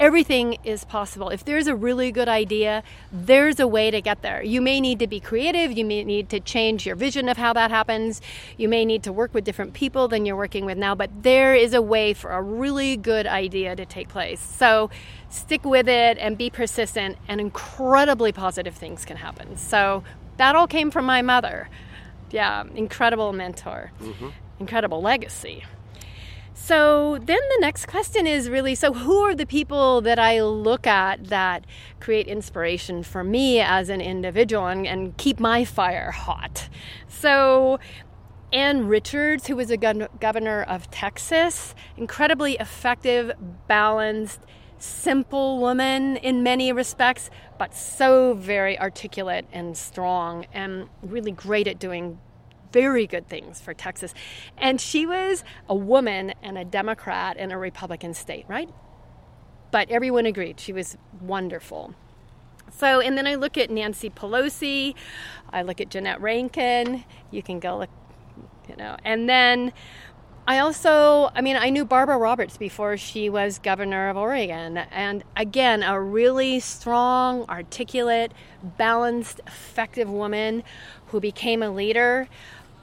everything 0.00 0.58
is 0.64 0.84
possible. 0.84 1.28
If 1.30 1.44
there's 1.44 1.66
a 1.66 1.74
really 1.74 2.12
good 2.12 2.28
idea, 2.28 2.82
there's 3.12 3.58
a 3.58 3.66
way 3.66 3.90
to 3.90 4.00
get 4.00 4.22
there. 4.22 4.42
You 4.42 4.60
may 4.60 4.80
need 4.80 4.98
to 5.00 5.06
be 5.06 5.20
creative, 5.20 5.76
you 5.76 5.84
may 5.84 6.04
need 6.04 6.28
to 6.30 6.40
change 6.40 6.86
your 6.86 6.96
vision 6.96 7.28
of 7.28 7.36
how 7.36 7.52
that 7.54 7.70
happens, 7.70 8.20
you 8.56 8.68
may 8.68 8.84
need 8.84 9.02
to 9.04 9.12
work 9.12 9.34
with 9.34 9.44
different 9.44 9.74
people 9.74 10.08
than 10.08 10.24
you're 10.24 10.36
working 10.36 10.64
with 10.64 10.78
now, 10.78 10.94
but 10.94 11.10
there 11.22 11.54
is 11.54 11.74
a 11.74 11.82
way 11.82 12.14
for 12.14 12.30
a 12.30 12.42
really 12.42 12.96
good 12.96 13.26
idea 13.26 13.74
to 13.74 13.84
take 13.84 14.08
place. 14.08 14.40
So 14.40 14.90
stick 15.28 15.64
with 15.64 15.88
it 15.88 16.18
and 16.18 16.38
be 16.38 16.50
persistent, 16.50 17.18
and 17.26 17.40
incredibly 17.40 18.32
positive 18.32 18.74
things 18.74 19.04
can 19.04 19.16
happen. 19.16 19.56
So 19.56 20.04
that 20.36 20.54
all 20.54 20.66
came 20.66 20.90
from 20.90 21.04
my 21.04 21.22
mother. 21.22 21.68
Yeah, 22.30 22.64
incredible 22.74 23.32
mentor, 23.32 23.92
mm-hmm. 24.00 24.28
incredible 24.60 25.02
legacy. 25.02 25.64
So 26.60 27.18
then 27.18 27.38
the 27.38 27.58
next 27.60 27.86
question 27.86 28.26
is 28.26 28.50
really 28.50 28.74
so 28.74 28.92
who 28.92 29.20
are 29.20 29.34
the 29.34 29.46
people 29.46 30.00
that 30.02 30.18
I 30.18 30.42
look 30.42 30.86
at 30.86 31.28
that 31.28 31.64
create 31.98 32.26
inspiration 32.26 33.02
for 33.04 33.24
me 33.24 33.60
as 33.60 33.88
an 33.88 34.00
individual 34.00 34.66
and, 34.66 34.86
and 34.86 35.16
keep 35.16 35.40
my 35.40 35.64
fire 35.64 36.10
hot? 36.10 36.68
So 37.06 37.78
Ann 38.52 38.86
Richards, 38.86 39.46
who 39.46 39.56
was 39.56 39.70
a 39.70 39.76
governor 39.76 40.62
of 40.62 40.90
Texas, 40.90 41.74
incredibly 41.96 42.54
effective, 42.56 43.32
balanced, 43.66 44.40
simple 44.78 45.60
woman 45.60 46.16
in 46.16 46.42
many 46.42 46.72
respects, 46.72 47.30
but 47.58 47.74
so 47.74 48.34
very 48.34 48.78
articulate 48.78 49.46
and 49.52 49.76
strong 49.76 50.46
and 50.52 50.88
really 51.02 51.32
great 51.32 51.66
at 51.66 51.78
doing 51.78 52.18
very 52.72 53.06
good 53.06 53.28
things 53.28 53.60
for 53.60 53.74
Texas. 53.74 54.14
And 54.56 54.80
she 54.80 55.06
was 55.06 55.44
a 55.68 55.74
woman 55.74 56.32
and 56.42 56.58
a 56.58 56.64
Democrat 56.64 57.36
in 57.36 57.50
a 57.50 57.58
Republican 57.58 58.14
state, 58.14 58.44
right? 58.48 58.68
But 59.70 59.90
everyone 59.90 60.26
agreed 60.26 60.60
she 60.60 60.72
was 60.72 60.96
wonderful. 61.20 61.94
So, 62.76 63.00
and 63.00 63.16
then 63.16 63.26
I 63.26 63.34
look 63.34 63.56
at 63.56 63.70
Nancy 63.70 64.10
Pelosi, 64.10 64.94
I 65.50 65.62
look 65.62 65.80
at 65.80 65.88
Jeannette 65.88 66.20
Rankin, 66.20 67.04
you 67.30 67.42
can 67.42 67.60
go 67.60 67.78
look, 67.78 67.90
you 68.68 68.76
know, 68.76 68.96
and 69.04 69.28
then 69.28 69.72
I 70.48 70.60
also, 70.60 71.30
I 71.34 71.42
mean, 71.42 71.58
I 71.58 71.68
knew 71.68 71.84
Barbara 71.84 72.16
Roberts 72.16 72.56
before 72.56 72.96
she 72.96 73.28
was 73.28 73.58
governor 73.58 74.08
of 74.08 74.16
Oregon. 74.16 74.78
And 74.78 75.22
again, 75.36 75.82
a 75.82 76.00
really 76.00 76.58
strong, 76.58 77.44
articulate, 77.50 78.32
balanced, 78.78 79.42
effective 79.46 80.08
woman 80.08 80.62
who 81.08 81.20
became 81.20 81.62
a 81.62 81.70
leader. 81.70 82.28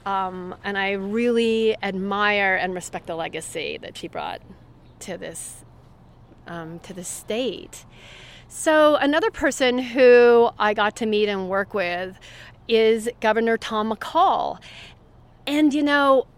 Um, 0.06 0.54
and 0.62 0.78
I 0.78 0.92
really 0.92 1.76
admire 1.82 2.54
and 2.54 2.72
respect 2.74 3.08
the 3.08 3.16
legacy 3.16 3.76
that 3.82 3.96
she 3.96 4.06
brought 4.06 4.40
to 5.00 5.18
this 5.18 5.64
um, 6.46 6.78
to 6.80 6.94
the 6.94 7.02
state. 7.02 7.84
So 8.48 8.94
another 8.96 9.32
person 9.32 9.78
who 9.78 10.50
I 10.58 10.74
got 10.74 10.94
to 10.96 11.06
meet 11.06 11.28
and 11.28 11.48
work 11.48 11.74
with 11.74 12.18
is 12.68 13.08
Governor 13.20 13.56
Tom 13.56 13.92
McCall. 13.92 14.60
And 15.44 15.74
you 15.74 15.82
know, 15.82 16.28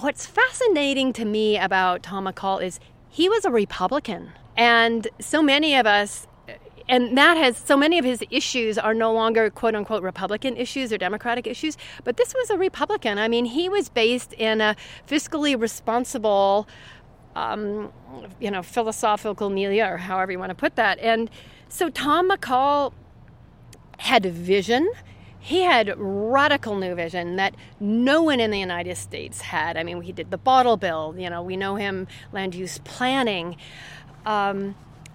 what's 0.00 0.26
fascinating 0.26 1.14
to 1.14 1.24
me 1.24 1.58
about 1.58 2.02
Tom 2.02 2.26
McCall 2.26 2.62
is 2.62 2.78
he 3.08 3.28
was 3.30 3.46
a 3.46 3.50
Republican. 3.50 4.32
And 4.56 5.08
so 5.18 5.42
many 5.42 5.74
of 5.74 5.86
us 5.86 6.26
and 6.88 7.16
that 7.16 7.36
has 7.36 7.56
so 7.56 7.76
many 7.76 7.98
of 7.98 8.04
his 8.04 8.22
issues 8.30 8.76
are 8.76 8.94
no 8.94 9.12
longer 9.12 9.50
quote 9.50 9.74
unquote 9.74 10.02
Republican 10.02 10.56
issues 10.56 10.92
or 10.92 10.98
Democratic 10.98 11.46
issues, 11.46 11.76
but 12.04 12.16
this 12.16 12.34
was 12.34 12.50
a 12.50 12.58
Republican. 12.58 13.18
I 13.18 13.28
mean, 13.28 13.46
he 13.46 13.68
was 13.68 13.88
based 13.88 14.32
in 14.34 14.60
a 14.60 14.76
fiscally 15.08 15.58
responsible, 15.58 16.68
um, 17.34 17.92
you 18.40 18.50
know, 18.50 18.62
philosophical 18.62 19.50
milieu, 19.50 19.84
or 19.84 19.96
however 19.96 20.32
you 20.32 20.38
want 20.38 20.50
to 20.50 20.54
put 20.54 20.76
that. 20.76 20.98
And 20.98 21.30
so 21.68 21.88
Tom 21.88 22.30
McCall 22.30 22.92
had 23.98 24.26
vision 24.26 24.90
he 25.44 25.60
had 25.60 25.92
radical 25.98 26.74
new 26.74 26.94
vision 26.94 27.36
that 27.36 27.54
no 27.78 28.22
one 28.22 28.40
in 28.40 28.50
the 28.50 28.58
United 28.58 28.96
States 28.96 29.42
had. 29.42 29.76
I 29.76 29.82
mean, 29.82 30.00
he 30.00 30.10
did 30.10 30.30
the 30.30 30.38
bottle 30.38 30.78
bill, 30.78 31.14
you 31.18 31.28
know, 31.28 31.42
we 31.42 31.54
know 31.54 31.74
him 31.74 32.06
land 32.32 32.54
use 32.54 32.78
planning. 32.78 33.58
Um, 34.24 34.74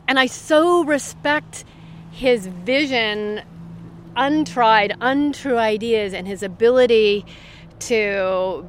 and 0.09 0.19
I 0.19 0.25
so 0.25 0.83
respect 0.85 1.63
his 2.09 2.47
vision, 2.47 3.43
untried, 4.15 4.95
untrue 4.99 5.59
ideas, 5.59 6.15
and 6.15 6.27
his 6.27 6.41
ability 6.41 7.27
to 7.81 8.65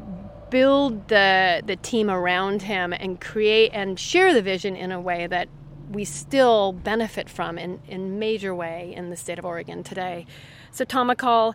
build 0.50 1.08
the 1.08 1.62
the 1.64 1.76
team 1.76 2.10
around 2.10 2.60
him 2.60 2.92
and 2.92 3.20
create 3.20 3.70
and 3.72 3.98
share 3.98 4.34
the 4.34 4.42
vision 4.42 4.76
in 4.76 4.92
a 4.92 5.00
way 5.00 5.26
that 5.26 5.48
we 5.90 6.04
still 6.04 6.72
benefit 6.72 7.30
from 7.30 7.56
in, 7.56 7.80
in 7.88 8.18
major 8.18 8.54
way 8.54 8.92
in 8.94 9.08
the 9.08 9.16
state 9.16 9.38
of 9.38 9.44
Oregon 9.46 9.82
today. 9.82 10.26
So 10.72 10.84
Tom 10.84 11.08
McCall, 11.08 11.54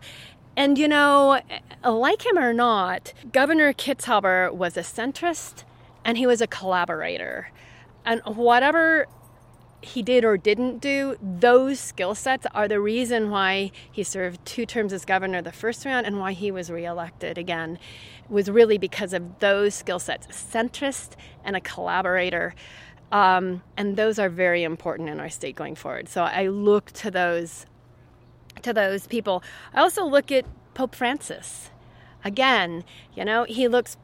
and 0.58 0.80
you 0.80 0.88
know, 0.88 1.40
like 1.84 2.26
him 2.26 2.40
or 2.40 2.54
not, 2.54 3.14
Governor 3.32 3.72
Kitzhaber 3.72 4.52
was 4.52 4.78
a 4.78 4.82
centrist 4.82 5.64
and 6.04 6.18
he 6.18 6.26
was 6.26 6.42
a 6.42 6.48
collaborator. 6.48 7.52
And 8.04 8.22
whatever 8.26 9.08
he 9.86 10.02
did 10.02 10.26
or 10.26 10.36
didn't 10.36 10.80
do, 10.80 11.16
those 11.22 11.80
skill 11.80 12.16
sets 12.16 12.48
are 12.54 12.68
the 12.68 12.80
reason 12.80 13.30
why 13.30 13.72
he 13.92 14.04
served 14.04 14.44
two 14.46 14.66
terms 14.66 14.92
as 14.92 15.06
governor 15.06 15.42
the 15.42 15.52
first 15.52 15.86
round 15.86 16.08
and 16.08 16.20
why 16.20 16.34
he 16.34 16.52
was 16.52 16.72
reelected 16.72 17.38
again. 17.38 17.78
Was 18.28 18.50
really 18.50 18.80
because 18.80 19.14
of 19.14 19.40
those 19.40 19.76
skill 19.76 20.00
sets, 20.00 20.28
centrist 20.28 21.12
and 21.44 21.56
a 21.56 21.62
collaborator. 21.62 22.56
Um, 23.12 23.62
and 23.78 23.96
those 23.96 24.18
are 24.18 24.30
very 24.30 24.64
important 24.64 25.10
in 25.10 25.20
our 25.20 25.30
state 25.30 25.56
going 25.56 25.76
forward. 25.76 26.10
So 26.10 26.24
I 26.24 26.48
look 26.48 26.92
to 26.94 27.12
those 27.12 27.68
to 28.64 28.74
those 28.74 29.06
people. 29.06 29.44
I 29.74 29.82
also 29.82 30.04
look 30.06 30.32
at 30.32 30.46
Pope 30.74 30.96
Francis. 30.96 31.70
Again, 32.24 32.84
you 33.14 33.24
know, 33.24 33.44
he 33.44 33.68
looks 33.68 33.98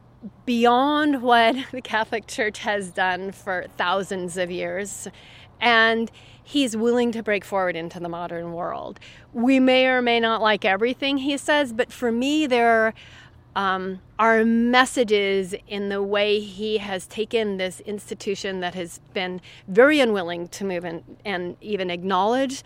beyond 0.46 1.22
what 1.22 1.56
the 1.72 1.80
Catholic 1.80 2.26
Church 2.26 2.58
has 2.60 2.90
done 2.90 3.32
for 3.32 3.66
thousands 3.76 4.36
of 4.36 4.50
years, 4.50 5.08
and 5.62 6.10
he's 6.44 6.76
willing 6.76 7.12
to 7.12 7.22
break 7.22 7.44
forward 7.44 7.76
into 7.76 7.98
the 8.00 8.08
modern 8.08 8.52
world. 8.52 9.00
We 9.32 9.60
may 9.60 9.86
or 9.86 10.02
may 10.02 10.20
not 10.20 10.42
like 10.42 10.66
everything 10.66 11.18
he 11.18 11.38
says, 11.38 11.72
but 11.72 11.90
for 11.90 12.12
me, 12.12 12.46
there 12.46 12.92
um, 13.54 14.00
are 14.18 14.44
messages 14.44 15.54
in 15.68 15.88
the 15.88 16.02
way 16.02 16.40
he 16.40 16.78
has 16.78 17.06
taken 17.06 17.58
this 17.58 17.80
institution 17.80 18.60
that 18.60 18.74
has 18.74 19.00
been 19.14 19.40
very 19.68 20.00
unwilling 20.00 20.48
to 20.48 20.64
move 20.64 20.84
in, 20.84 21.04
and 21.24 21.56
even 21.60 21.90
acknowledge 21.90 22.62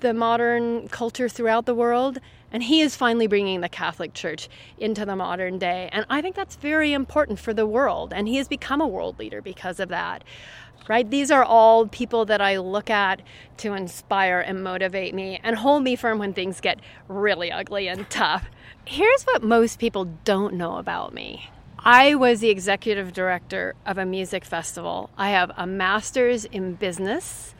the 0.00 0.14
modern 0.14 0.88
culture 0.88 1.28
throughout 1.28 1.66
the 1.66 1.74
world. 1.74 2.18
And 2.52 2.62
he 2.62 2.80
is 2.80 2.96
finally 2.96 3.26
bringing 3.26 3.60
the 3.60 3.68
Catholic 3.68 4.14
Church 4.14 4.48
into 4.78 5.04
the 5.04 5.16
modern 5.16 5.58
day. 5.58 5.88
And 5.92 6.04
I 6.10 6.20
think 6.20 6.36
that's 6.36 6.56
very 6.56 6.92
important 6.92 7.38
for 7.38 7.54
the 7.54 7.66
world. 7.66 8.12
And 8.12 8.28
he 8.28 8.36
has 8.36 8.48
become 8.48 8.80
a 8.80 8.86
world 8.86 9.18
leader 9.18 9.40
because 9.40 9.80
of 9.80 9.88
that. 9.90 10.24
Right? 10.88 11.08
These 11.08 11.30
are 11.30 11.44
all 11.44 11.86
people 11.86 12.24
that 12.24 12.40
I 12.40 12.58
look 12.58 12.90
at 12.90 13.22
to 13.58 13.74
inspire 13.74 14.40
and 14.40 14.64
motivate 14.64 15.14
me 15.14 15.38
and 15.42 15.56
hold 15.56 15.84
me 15.84 15.94
firm 15.94 16.18
when 16.18 16.32
things 16.32 16.60
get 16.60 16.80
really 17.06 17.52
ugly 17.52 17.86
and 17.86 18.08
tough. 18.10 18.46
Here's 18.84 19.22
what 19.24 19.42
most 19.42 19.78
people 19.78 20.06
don't 20.24 20.54
know 20.54 20.76
about 20.78 21.14
me. 21.14 21.50
I 21.78 22.14
was 22.14 22.40
the 22.40 22.50
executive 22.50 23.12
director 23.12 23.74
of 23.86 23.98
a 23.98 24.04
music 24.04 24.44
festival. 24.44 25.10
I 25.16 25.30
have 25.30 25.52
a 25.56 25.66
master's 25.66 26.44
in 26.44 26.74
business 26.74 27.54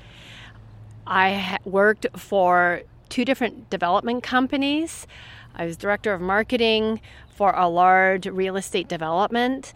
I 1.11 1.59
worked 1.65 2.07
for 2.17 2.83
two 3.11 3.25
different 3.25 3.69
development 3.69 4.23
companies. 4.23 5.07
I 5.55 5.67
was 5.67 5.77
director 5.77 6.15
of 6.15 6.21
marketing 6.21 7.01
for 7.35 7.53
a 7.53 7.69
large 7.69 8.27
real 8.27 8.57
estate 8.57 8.89
development. 8.89 9.73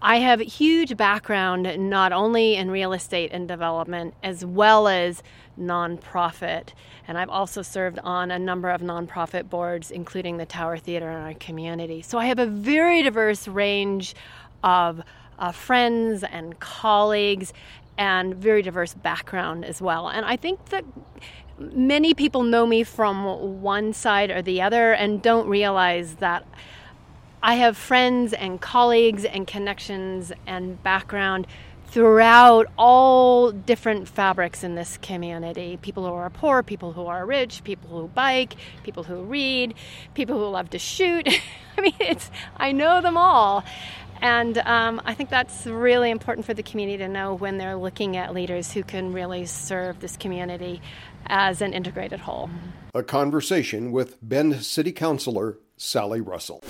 I 0.00 0.18
have 0.18 0.40
a 0.40 0.44
huge 0.44 0.96
background 0.96 1.90
not 1.90 2.12
only 2.12 2.54
in 2.54 2.70
real 2.70 2.92
estate 2.92 3.30
and 3.32 3.48
development 3.48 4.14
as 4.22 4.44
well 4.44 4.88
as 4.88 5.22
nonprofit. 5.58 6.68
And 7.08 7.16
I've 7.16 7.30
also 7.30 7.62
served 7.62 7.98
on 8.00 8.30
a 8.30 8.38
number 8.38 8.70
of 8.70 8.82
nonprofit 8.82 9.48
boards, 9.48 9.90
including 9.90 10.36
the 10.36 10.46
Tower 10.46 10.76
Theater 10.76 11.10
in 11.10 11.16
our 11.16 11.34
community. 11.34 12.02
So 12.02 12.18
I 12.18 12.26
have 12.26 12.38
a 12.38 12.46
very 12.46 13.02
diverse 13.02 13.48
range 13.48 14.14
of 14.62 15.02
uh, 15.38 15.52
friends 15.52 16.24
and 16.24 16.58
colleagues 16.60 17.52
and 17.98 18.34
very 18.34 18.62
diverse 18.62 18.94
background 18.94 19.64
as 19.64 19.80
well. 19.80 20.08
And 20.08 20.26
I 20.26 20.36
think 20.36 20.66
that 20.66 20.84
many 21.58 22.14
people 22.14 22.42
know 22.42 22.66
me 22.66 22.82
from 22.84 23.62
one 23.62 23.92
side 23.92 24.30
or 24.30 24.42
the 24.42 24.62
other 24.62 24.92
and 24.92 25.22
don't 25.22 25.48
realize 25.48 26.16
that 26.16 26.46
I 27.42 27.54
have 27.54 27.76
friends 27.76 28.32
and 28.32 28.60
colleagues 28.60 29.24
and 29.24 29.46
connections 29.46 30.32
and 30.46 30.82
background 30.82 31.46
throughout 31.86 32.66
all 32.76 33.52
different 33.52 34.08
fabrics 34.08 34.64
in 34.64 34.74
this 34.74 34.98
community 34.98 35.78
people 35.80 36.04
who 36.04 36.12
are 36.12 36.28
poor, 36.28 36.62
people 36.62 36.92
who 36.92 37.06
are 37.06 37.24
rich, 37.24 37.62
people 37.64 37.88
who 37.88 38.08
bike, 38.08 38.56
people 38.82 39.04
who 39.04 39.22
read, 39.22 39.74
people 40.14 40.36
who 40.36 40.46
love 40.48 40.70
to 40.70 40.78
shoot. 40.78 41.28
I 41.78 41.80
mean, 41.80 41.94
it's, 42.00 42.30
I 42.56 42.72
know 42.72 43.00
them 43.00 43.16
all. 43.16 43.64
And 44.20 44.58
um, 44.58 45.00
I 45.04 45.14
think 45.14 45.28
that's 45.28 45.66
really 45.66 46.10
important 46.10 46.46
for 46.46 46.54
the 46.54 46.62
community 46.62 46.98
to 46.98 47.08
know 47.08 47.34
when 47.34 47.58
they're 47.58 47.76
looking 47.76 48.16
at 48.16 48.32
leaders 48.32 48.72
who 48.72 48.82
can 48.82 49.12
really 49.12 49.44
serve 49.44 50.00
this 50.00 50.16
community 50.16 50.80
as 51.28 51.60
an 51.60 51.72
integrated 51.72 52.20
whole. 52.20 52.50
A 52.94 53.02
conversation 53.02 53.92
with 53.92 54.18
Bend 54.22 54.64
City 54.64 54.92
Councilor 54.92 55.58
Sally 55.76 56.20
Russell. 56.20 56.62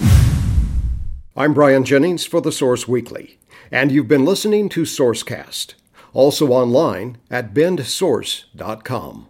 I'm 1.37 1.55
Brian 1.55 1.85
Jennings 1.85 2.25
for 2.25 2.41
The 2.41 2.51
Source 2.51 2.89
Weekly, 2.89 3.39
and 3.71 3.93
you've 3.93 4.09
been 4.09 4.25
listening 4.25 4.69
to 4.71 4.83
Sourcecast, 4.83 5.75
also 6.13 6.49
online 6.49 7.19
at 7.31 7.53
bendsource.com. 7.53 9.25